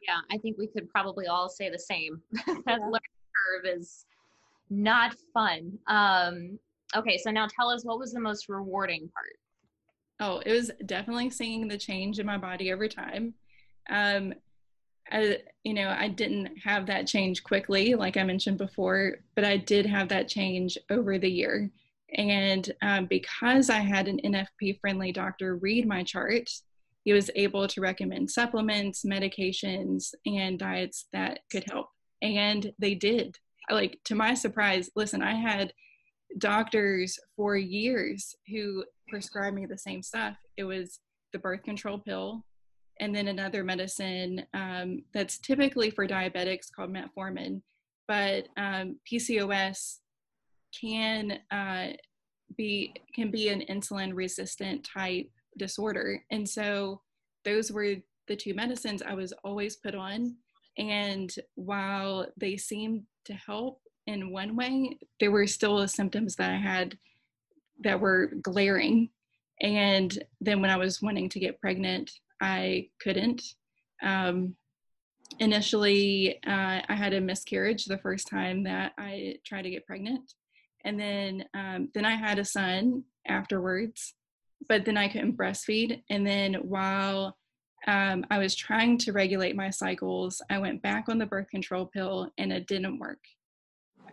[0.08, 2.22] yeah, I think we could probably all say the same.
[2.48, 2.76] that yeah.
[2.76, 3.02] learning
[3.34, 4.06] curve is
[4.70, 5.78] not fun.
[5.88, 6.58] Um,
[6.96, 9.38] okay, so now tell us what was the most rewarding part?
[10.20, 13.34] Oh, it was definitely seeing the change in my body over time.
[13.90, 14.34] Um,
[15.12, 19.58] I, you know, I didn't have that change quickly, like I mentioned before, but I
[19.58, 21.70] did have that change over the year.
[22.18, 26.50] And um, because I had an NFP friendly doctor read my chart,
[27.04, 31.90] he was able to recommend supplements, medications, and diets that could help.
[32.22, 33.38] And they did.
[33.70, 35.72] Like, to my surprise, listen, I had
[36.38, 40.36] doctors for years who prescribed me the same stuff.
[40.58, 41.00] It was
[41.34, 42.44] the birth control pill,
[43.00, 47.62] and then another medicine um, that's typically for diabetics called metformin.
[48.08, 49.98] But um, PCOS
[50.80, 51.88] can uh,
[52.58, 57.02] be can be an insulin resistant type disorder, and so
[57.44, 57.96] those were
[58.28, 60.36] the two medicines I was always put on.
[60.78, 66.58] And while they seemed to help in one way, there were still symptoms that I
[66.58, 66.98] had
[67.84, 69.10] that were glaring.
[69.62, 73.42] And then when I was wanting to get pregnant, I couldn't.
[74.04, 74.56] Um,
[75.40, 80.34] initially, uh, I had a miscarriage the first time that I tried to get pregnant,
[80.84, 84.14] and then um, then I had a son afterwards.
[84.68, 87.38] But then I couldn't breastfeed, and then while
[87.88, 91.86] um, I was trying to regulate my cycles, I went back on the birth control
[91.86, 93.20] pill, and it didn't work.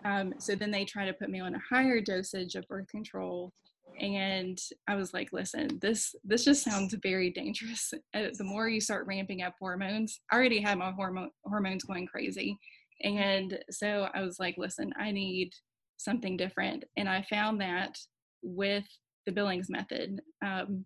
[0.05, 3.53] Um, so then they tried to put me on a higher dosage of birth control,
[4.01, 7.93] and I was like, "Listen, this this just sounds very dangerous.
[8.15, 12.07] Uh, the more you start ramping up hormones, I already had my hormone hormones going
[12.07, 12.59] crazy,
[13.03, 15.53] and so I was like, "Listen, I need
[15.99, 17.97] something different." And I found that
[18.43, 18.87] with
[19.27, 20.21] the Billings method.
[20.45, 20.85] Um,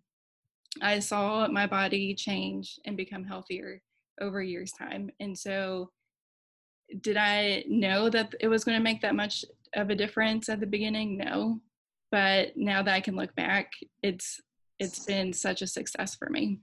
[0.81, 3.81] I saw my body change and become healthier
[4.21, 5.91] over years time, and so
[7.01, 10.59] did I know that it was going to make that much of a difference at
[10.59, 11.17] the beginning?
[11.17, 11.59] No.
[12.11, 13.71] But now that I can look back,
[14.01, 14.41] it's
[14.79, 16.59] it's been such a success for me.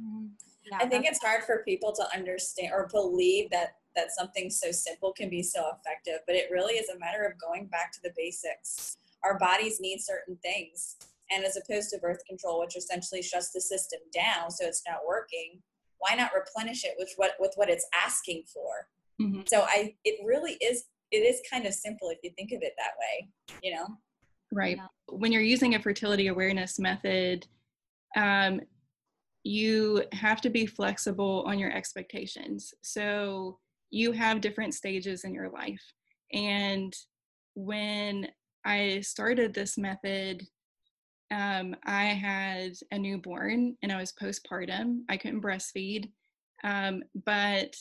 [0.00, 0.26] Mm-hmm.
[0.70, 4.70] Yeah, I think it's hard for people to understand or believe that that something so
[4.72, 8.00] simple can be so effective, but it really is a matter of going back to
[8.02, 8.96] the basics.
[9.24, 10.96] Our bodies need certain things.
[11.30, 15.00] And as opposed to birth control, which essentially shuts the system down so it's not
[15.08, 15.62] working,
[15.98, 18.88] why not replenish it with what with what it's asking for?
[19.20, 19.42] Mm-hmm.
[19.46, 22.74] So I, it really is, it is kind of simple if you think of it
[22.76, 23.28] that way,
[23.62, 23.86] you know?
[24.52, 24.76] Right.
[24.76, 24.86] Yeah.
[25.08, 27.46] When you're using a fertility awareness method,
[28.16, 28.60] um,
[29.42, 32.74] you have to be flexible on your expectations.
[32.82, 33.58] So
[33.90, 35.82] you have different stages in your life.
[36.32, 36.92] And
[37.54, 38.28] when
[38.64, 40.44] I started this method,
[41.30, 45.00] um, I had a newborn and I was postpartum.
[45.08, 46.10] I couldn't breastfeed.
[46.64, 47.76] Um, but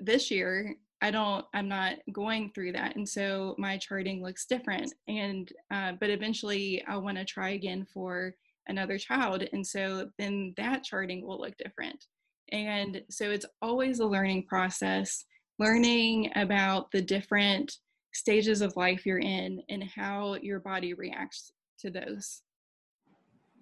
[0.00, 4.92] this year i don't i'm not going through that and so my charting looks different
[5.08, 8.34] and uh, but eventually i want to try again for
[8.68, 12.06] another child and so then that charting will look different
[12.52, 15.24] and so it's always a learning process
[15.58, 17.78] learning about the different
[18.12, 22.42] stages of life you're in and how your body reacts to those.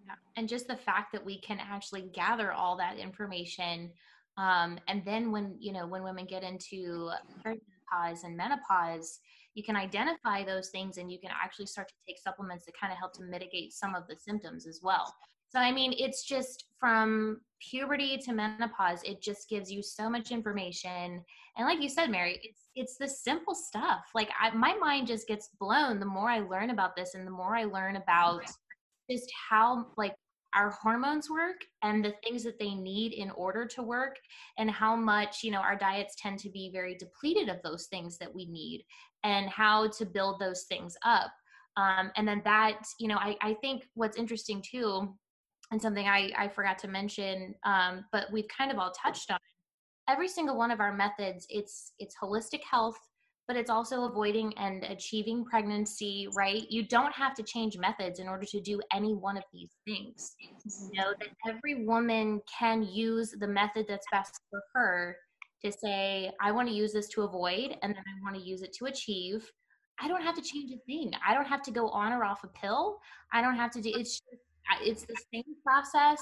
[0.07, 0.14] Yeah.
[0.37, 3.91] And just the fact that we can actually gather all that information.
[4.37, 7.11] Um, and then when, you know, when women get into
[7.45, 9.20] perimenopause and menopause,
[9.55, 12.93] you can identify those things and you can actually start to take supplements that kind
[12.93, 15.14] of help to mitigate some of the symptoms as well.
[15.51, 20.30] So, I mean, it's just from puberty to menopause, it just gives you so much
[20.30, 21.22] information.
[21.57, 24.07] And like you said, Mary, it's it's the simple stuff.
[24.14, 27.30] Like I, my mind just gets blown the more I learn about this and the
[27.30, 28.45] more I learn about
[29.11, 30.14] just how like
[30.55, 34.17] our hormones work and the things that they need in order to work
[34.59, 38.19] and how much you know our diets tend to be very depleted of those things
[38.19, 38.85] that we need
[39.25, 41.33] and how to build those things up
[41.77, 45.15] um, and then that you know I, I think what's interesting too
[45.73, 49.39] and something I, I forgot to mention, um, but we've kind of all touched on.
[50.09, 52.99] Every single one of our methods, it's it's holistic health,
[53.53, 56.27] but it's also avoiding and achieving pregnancy.
[56.35, 56.65] Right?
[56.71, 60.35] You don't have to change methods in order to do any one of these things.
[60.41, 65.17] You know that every woman can use the method that's best for her
[65.63, 68.63] to say, I want to use this to avoid, and then I want to use
[68.63, 69.47] it to achieve.
[70.01, 71.13] I don't have to change a thing.
[71.27, 72.99] I don't have to go on or off a pill.
[73.35, 73.93] I don't have to do.
[73.95, 74.43] It's just
[74.81, 76.21] it's the same process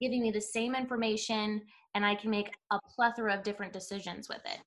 [0.00, 1.62] giving me the same information
[1.94, 4.58] and i can make a plethora of different decisions with it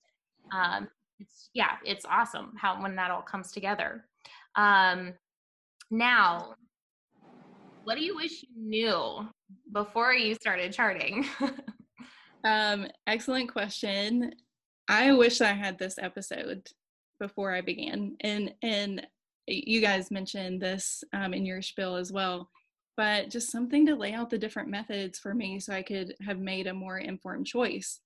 [0.53, 0.88] um,
[1.20, 4.05] it's yeah it's awesome how when that all comes together.
[4.55, 5.13] Um,
[5.91, 6.55] now
[7.84, 9.30] what do you wish you knew
[9.72, 11.26] before you started charting?
[12.43, 14.32] Um, excellent question.
[14.88, 16.70] I wish i had this episode
[17.20, 19.05] before i began and and
[19.47, 22.49] you guys mentioned this um, in your spiel as well
[22.97, 26.39] but just something to lay out the different methods for me so I could have
[26.39, 27.99] made a more informed choice.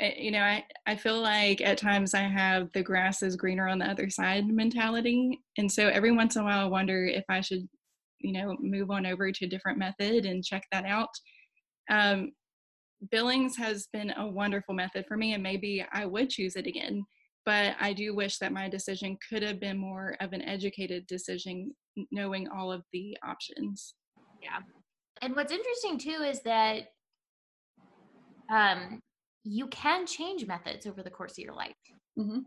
[0.00, 3.78] You know, I, I feel like at times I have the grass is greener on
[3.78, 5.40] the other side mentality.
[5.58, 7.68] And so every once in a while I wonder if I should,
[8.18, 11.10] you know, move on over to a different method and check that out.
[11.90, 12.32] Um,
[13.10, 17.04] Billings has been a wonderful method for me, and maybe I would choose it again.
[17.46, 21.74] But I do wish that my decision could have been more of an educated decision,
[22.10, 23.94] knowing all of the options.
[24.42, 24.58] Yeah.
[25.22, 26.88] And what's interesting too is that
[28.50, 29.00] um,
[29.44, 31.74] you can change methods over the course of your life.
[32.18, 32.40] Mm-hmm.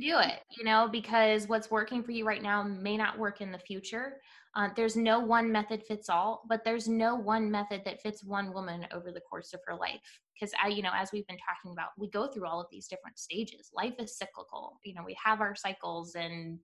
[0.00, 3.50] Do it, you know, because what's working for you right now may not work in
[3.50, 4.20] the future.
[4.54, 8.52] Uh, there's no one method fits all, but there's no one method that fits one
[8.52, 10.00] woman over the course of her life.
[10.34, 12.86] Because I, you know, as we've been talking about, we go through all of these
[12.86, 13.70] different stages.
[13.74, 14.78] Life is cyclical.
[14.84, 16.58] You know, we have our cycles and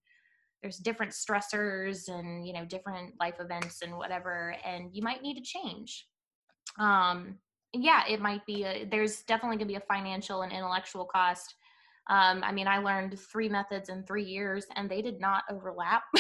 [0.64, 5.35] there's different stressors and you know different life events and whatever and you might need
[5.35, 6.07] to change
[6.78, 7.37] um
[7.74, 11.54] yeah it might be a, there's definitely going to be a financial and intellectual cost
[12.10, 16.04] um i mean i learned three methods in three years and they did not overlap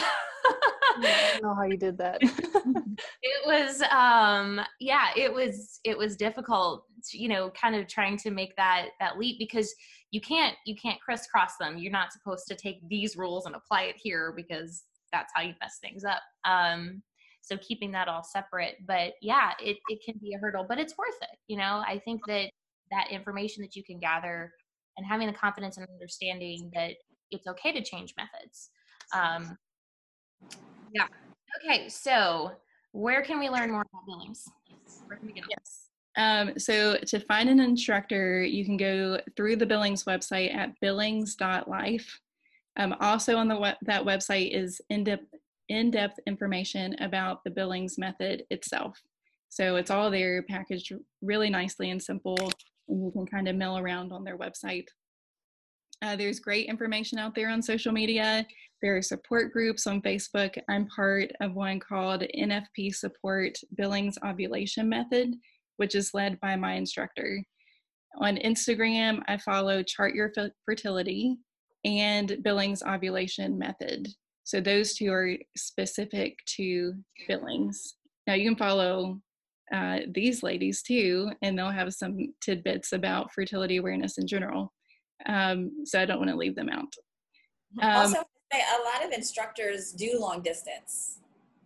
[0.96, 2.18] I don't know how you did that.
[2.22, 8.30] it was um yeah, it was it was difficult, you know, kind of trying to
[8.30, 9.74] make that that leap because
[10.10, 11.78] you can't you can't crisscross them.
[11.78, 15.54] You're not supposed to take these rules and apply it here because that's how you
[15.60, 16.22] mess things up.
[16.44, 17.02] Um
[17.44, 20.96] so keeping that all separate, but yeah, it it can be a hurdle, but it's
[20.96, 21.82] worth it, you know.
[21.86, 22.50] I think that
[22.90, 24.52] that information that you can gather
[24.96, 26.92] and having the confidence and understanding that
[27.30, 28.70] it's okay to change methods
[29.12, 29.56] um,
[30.92, 31.06] yeah.
[31.64, 31.88] Okay.
[31.88, 32.52] So
[32.92, 34.48] where can we learn more about Billings?
[35.34, 35.88] Yes.
[36.16, 42.20] Um, so to find an instructor, you can go through the Billings website at billings.life.
[42.76, 44.80] Um, also on the that website is
[45.68, 48.98] in-depth, in-depth information about the Billings method itself.
[49.48, 50.92] So it's all there packaged
[51.22, 52.50] really nicely and simple,
[52.88, 54.86] and you can kind of mill around on their website.
[56.02, 58.46] Uh, there's great information out there on social media.
[58.82, 60.58] There are support groups on Facebook.
[60.68, 65.34] I'm part of one called NFP Support Billings Ovulation Method,
[65.76, 67.42] which is led by my instructor.
[68.18, 70.32] On Instagram, I follow Chart Your
[70.66, 71.36] Fertility
[71.84, 74.08] and Billings Ovulation Method.
[74.44, 76.94] So those two are specific to
[77.26, 77.96] Billings.
[78.26, 79.20] Now you can follow
[79.72, 84.72] uh, these ladies too, and they'll have some tidbits about fertility awareness in general.
[85.26, 86.92] Um, so I don't want to leave them out.
[87.80, 91.18] Um, also, a lot of instructors do long distance.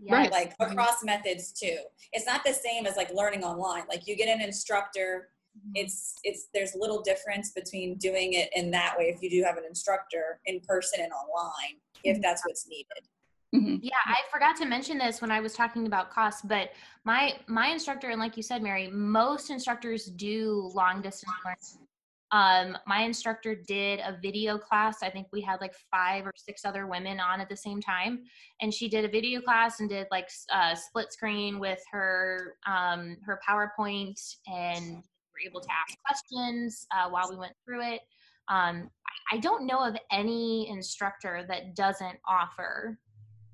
[0.08, 0.30] Right.
[0.30, 0.70] Like mm-hmm.
[0.72, 1.76] across methods too.
[2.12, 3.82] It's not the same as like learning online.
[3.88, 5.72] Like you get an instructor, mm-hmm.
[5.74, 9.56] it's it's there's little difference between doing it in that way if you do have
[9.56, 12.22] an instructor in person and online, if mm-hmm.
[12.22, 13.08] that's what's needed.
[13.54, 13.76] Mm-hmm.
[13.80, 16.70] Yeah, I forgot to mention this when I was talking about costs, but
[17.04, 21.88] my my instructor and like you said, Mary, most instructors do long distance learning
[22.30, 25.02] Um, my instructor did a video class.
[25.02, 28.24] I think we had like five or six other women on at the same time,
[28.60, 33.16] and she did a video class and did like uh, split screen with her um,
[33.24, 34.98] her PowerPoint, and we
[35.32, 38.02] were able to ask questions uh, while we went through it.
[38.48, 38.90] Um,
[39.32, 42.98] I don't know of any instructor that doesn't offer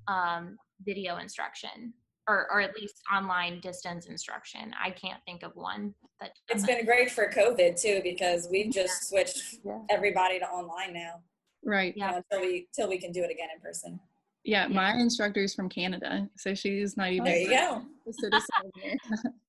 [0.07, 1.93] um, video instruction
[2.27, 4.73] or, or at least online distance instruction.
[4.81, 6.31] I can't think of one that.
[6.49, 9.23] It's been great for COVID too because we've just yeah.
[9.23, 9.79] switched yeah.
[9.89, 11.21] everybody to online now.
[11.63, 11.93] Right.
[11.95, 12.05] Yeah.
[12.05, 13.99] You know, until we till we can do it again in person.
[14.43, 17.23] Yeah, my instructor is from Canada, so she's not even.
[17.25, 17.81] There you go.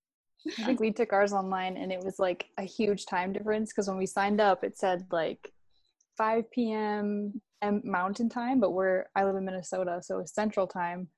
[0.59, 3.89] I think we took ours online, and it was like a huge time difference because
[3.89, 5.53] when we signed up, it said like
[6.17, 7.41] 5 p.m.
[7.85, 11.09] Mountain Time, but we're I live in Minnesota, so it's Central Time.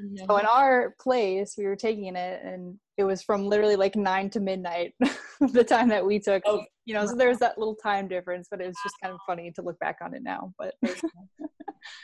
[0.00, 0.26] Mm-hmm.
[0.26, 4.30] So in our place, we were taking it, and it was from literally like nine
[4.30, 4.94] to midnight,
[5.40, 6.42] the time that we took.
[6.46, 6.62] Oh.
[6.84, 9.50] You know, so there's that little time difference, but it was just kind of funny
[9.56, 10.52] to look back on it now.
[10.58, 10.74] But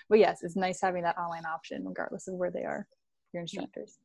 [0.09, 2.89] but yes, it's nice having that online option, regardless of where they are,
[3.33, 3.99] your instructors.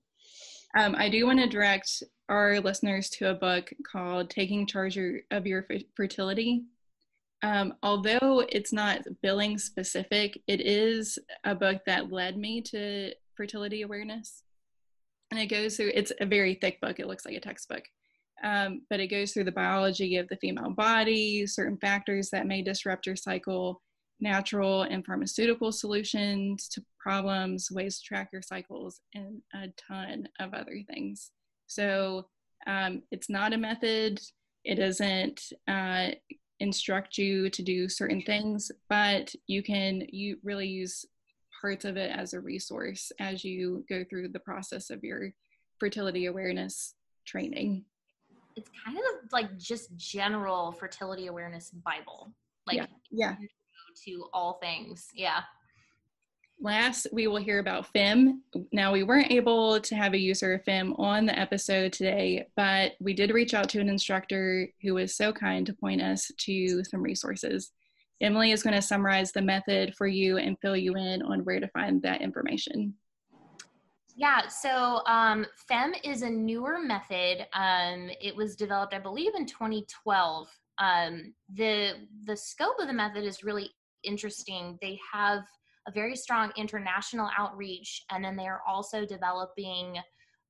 [0.77, 4.99] Um, I do want to direct our listeners to a book called "Taking Charge
[5.31, 6.65] of Your Fertility."
[7.41, 13.81] Um, although it's not billing specific, it is a book that led me to fertility
[13.81, 14.43] awareness.
[15.31, 17.83] And it goes through, it's a very thick book, it looks like a textbook.
[18.43, 22.61] Um, but it goes through the biology of the female body, certain factors that may
[22.61, 23.81] disrupt your cycle,
[24.19, 30.53] natural and pharmaceutical solutions to problems, ways to track your cycles, and a ton of
[30.53, 31.31] other things.
[31.67, 32.27] So
[32.67, 34.19] um, it's not a method.
[34.65, 36.09] It doesn't uh,
[36.59, 41.05] instruct you to do certain things, but you can you really use
[41.61, 45.31] parts of it as a resource as you go through the process of your
[45.79, 46.93] fertility awareness
[47.25, 47.85] training.
[48.57, 52.33] It's kind of like just general fertility awareness Bible.
[52.65, 52.85] Like yeah.
[53.11, 53.35] yeah.
[54.05, 55.07] To all things.
[55.15, 55.39] Yeah.
[56.59, 58.39] Last, we will hear about FEMM.
[58.71, 62.93] Now, we weren't able to have a user of FEMM on the episode today, but
[62.99, 66.83] we did reach out to an instructor who was so kind to point us to
[66.83, 67.71] some resources.
[68.21, 71.59] Emily is going to summarize the method for you and fill you in on where
[71.59, 72.95] to find that information.
[74.15, 77.45] Yeah, so um, FEMM is a newer method.
[77.53, 80.47] Um, it was developed, I believe, in 2012.
[80.79, 81.93] Um, the
[82.25, 83.69] the scope of the method is really
[84.03, 84.79] interesting.
[84.81, 85.43] They have
[85.87, 89.97] a very strong international outreach, and then they are also developing.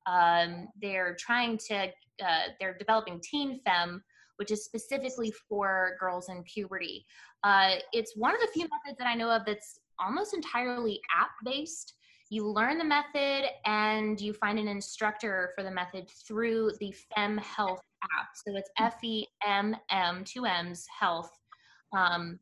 [0.06, 1.92] Um, they're trying to.
[2.24, 4.00] Uh, they're developing Teen FEMM,
[4.38, 7.06] which is specifically for girls in puberty.
[7.44, 11.30] Uh, it's one of the few methods that I know of that's almost entirely app
[11.46, 11.94] based.
[12.30, 17.40] You learn the method and you find an instructor for the method through the FEMM
[17.40, 18.28] Health app.
[18.46, 21.32] So it's F E M M, two M's, health.
[21.96, 22.40] Um,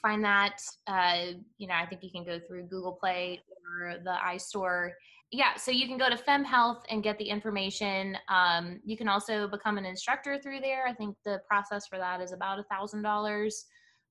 [0.00, 3.40] find that, uh, you know, I think you can go through Google Play
[3.80, 4.90] or the iStore
[5.30, 8.16] yeah, so you can go to FEMM Health and get the information.
[8.28, 10.86] Um, you can also become an instructor through there.
[10.86, 13.66] I think the process for that is about a thousand dollars.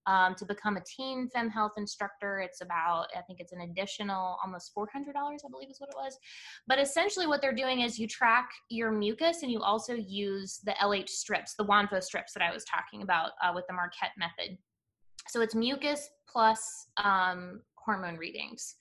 [0.05, 4.37] Um, to become a teen FEMM Health instructor, it's about I think it's an additional
[4.43, 6.17] almost four hundred dollars, I believe is what it was.
[6.67, 10.75] But essentially, what they're doing is you track your mucus and you also use the
[10.79, 14.57] LH strips, the Wondfo strips that I was talking about uh, with the Marquette method.
[15.29, 18.75] So it's mucus plus um, hormone readings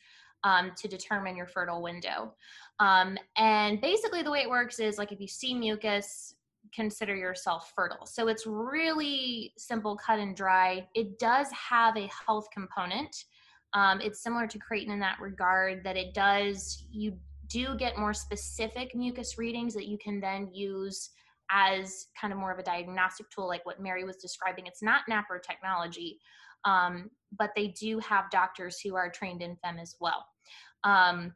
[0.44, 2.34] um, to determine your fertile window.
[2.80, 6.34] Um, and basically, the way it works is like if you see mucus,
[6.74, 8.06] consider yourself fertile.
[8.06, 10.86] So it's really simple, cut and dry.
[10.94, 13.24] It does have a health component.
[13.72, 17.16] Um, it's similar to Creighton in that regard that it does, you
[17.48, 21.10] do get more specific mucus readings that you can then use
[21.50, 24.66] as kind of more of a diagnostic tool, like what Mary was describing.
[24.66, 26.18] It's not NaPro technology,
[26.64, 30.26] um, but they do have doctors who are trained in FEMM as well.
[30.84, 31.34] Um,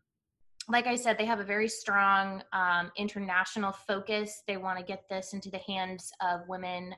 [0.69, 4.43] like I said, they have a very strong um, international focus.
[4.47, 6.95] They want to get this into the hands of women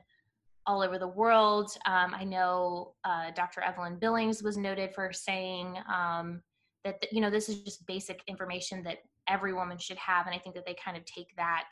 [0.65, 1.71] all over the world.
[1.85, 3.61] Um, I know uh, Dr.
[3.61, 6.41] Evelyn Billings was noted for saying um,
[6.83, 10.39] that you know this is just basic information that every woman should have, and I
[10.39, 11.71] think that they kind of take that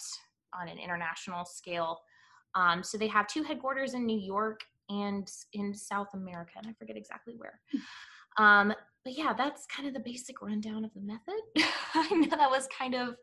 [0.59, 1.99] on an international scale.
[2.55, 6.73] Um, so they have two headquarters in New York and in South America, and I
[6.73, 7.59] forget exactly where.
[8.37, 8.73] Um,
[9.03, 11.41] but yeah, that's kind of the basic rundown of the method.
[11.95, 13.15] I know that was kind of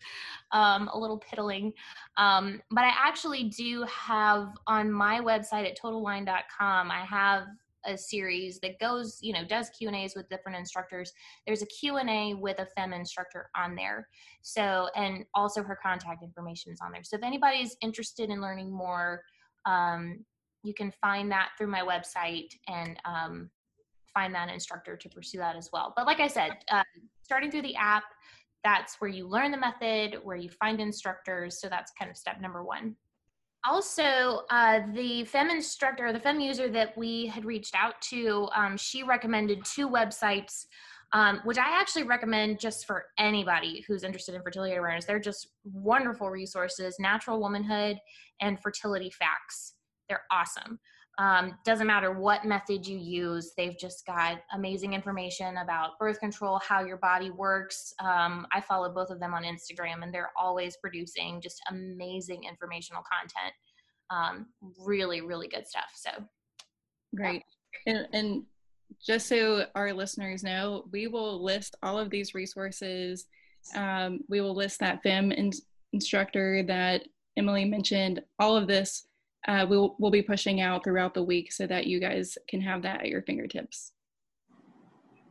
[0.53, 1.73] um, a little piddling,
[2.17, 6.91] um, but I actually do have on my website at totalwine.com.
[6.91, 7.45] I have
[7.89, 11.13] a series that goes, you know, does Q and A's with different instructors.
[11.47, 14.07] There's a Q and A with a FEMM instructor on there.
[14.43, 17.03] So, and also her contact information is on there.
[17.03, 19.23] So if anybody's interested in learning more,
[19.67, 20.25] um,
[20.63, 23.51] you can find that through my website and um,
[24.13, 25.93] find that instructor to pursue that as well.
[25.97, 26.83] But like I said, uh,
[27.23, 28.05] starting through the app,
[28.65, 31.61] that's where you learn the method, where you find instructors.
[31.61, 32.97] So that's kind of step number one.
[33.67, 38.77] Also, uh, the FEMM instructor, the FEMM user that we had reached out to, um,
[38.77, 40.67] she recommended two websites,
[41.13, 45.07] um, which I actually recommend just for anybody who's interested in fertility awareness.
[45.07, 47.99] They're just wonderful resources Natural Womanhood
[48.41, 49.75] and Fertility Facts.
[50.09, 50.79] They're awesome.
[51.19, 56.61] Um, doesn't matter what method you use, they've just got amazing information about birth control,
[56.61, 57.93] how your body works.
[57.99, 63.03] Um, I follow both of them on Instagram, and they're always producing just amazing informational
[63.03, 63.53] content.
[64.11, 64.47] Um,
[64.79, 65.91] really, really good stuff.
[65.97, 66.11] So,
[67.17, 67.43] great.
[67.87, 68.43] And, and
[69.05, 73.27] just so our listeners know, we will list all of these resources.
[73.75, 75.53] Um, we will list that FEMM in-
[75.93, 77.03] instructor that
[77.37, 79.08] Emily mentioned, all of this
[79.47, 82.83] uh, we'll, we'll be pushing out throughout the week so that you guys can have
[82.83, 83.93] that at your fingertips.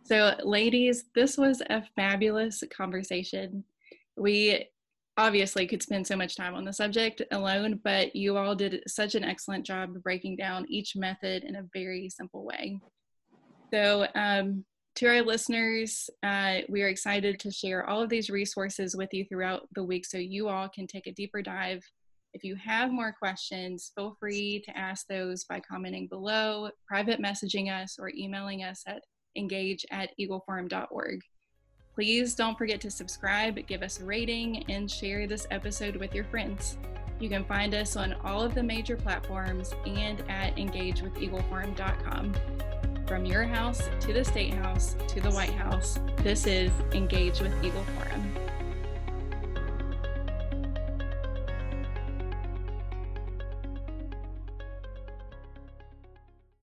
[0.03, 3.65] So, ladies, this was a fabulous conversation.
[4.15, 4.69] We
[5.17, 9.15] obviously could spend so much time on the subject alone, but you all did such
[9.15, 12.79] an excellent job breaking down each method in a very simple way.
[13.73, 14.63] So, um,
[14.95, 19.25] to our listeners, uh, we are excited to share all of these resources with you
[19.25, 21.83] throughout the week so you all can take a deeper dive
[22.37, 27.71] if you have more questions, feel free to ask those by commenting below, private messaging
[27.71, 29.01] us, or emailing us at
[29.35, 31.21] engage at eagleforum.org.
[31.95, 36.25] Please don't forget to subscribe, give us a rating, and share this episode with your
[36.25, 36.77] friends.
[37.19, 42.35] You can find us on all of the major platforms and at engagewitheagleforum.com.
[43.07, 47.53] From your house to the State House to the White House, this is Engage with
[47.63, 48.36] Eagle Forum.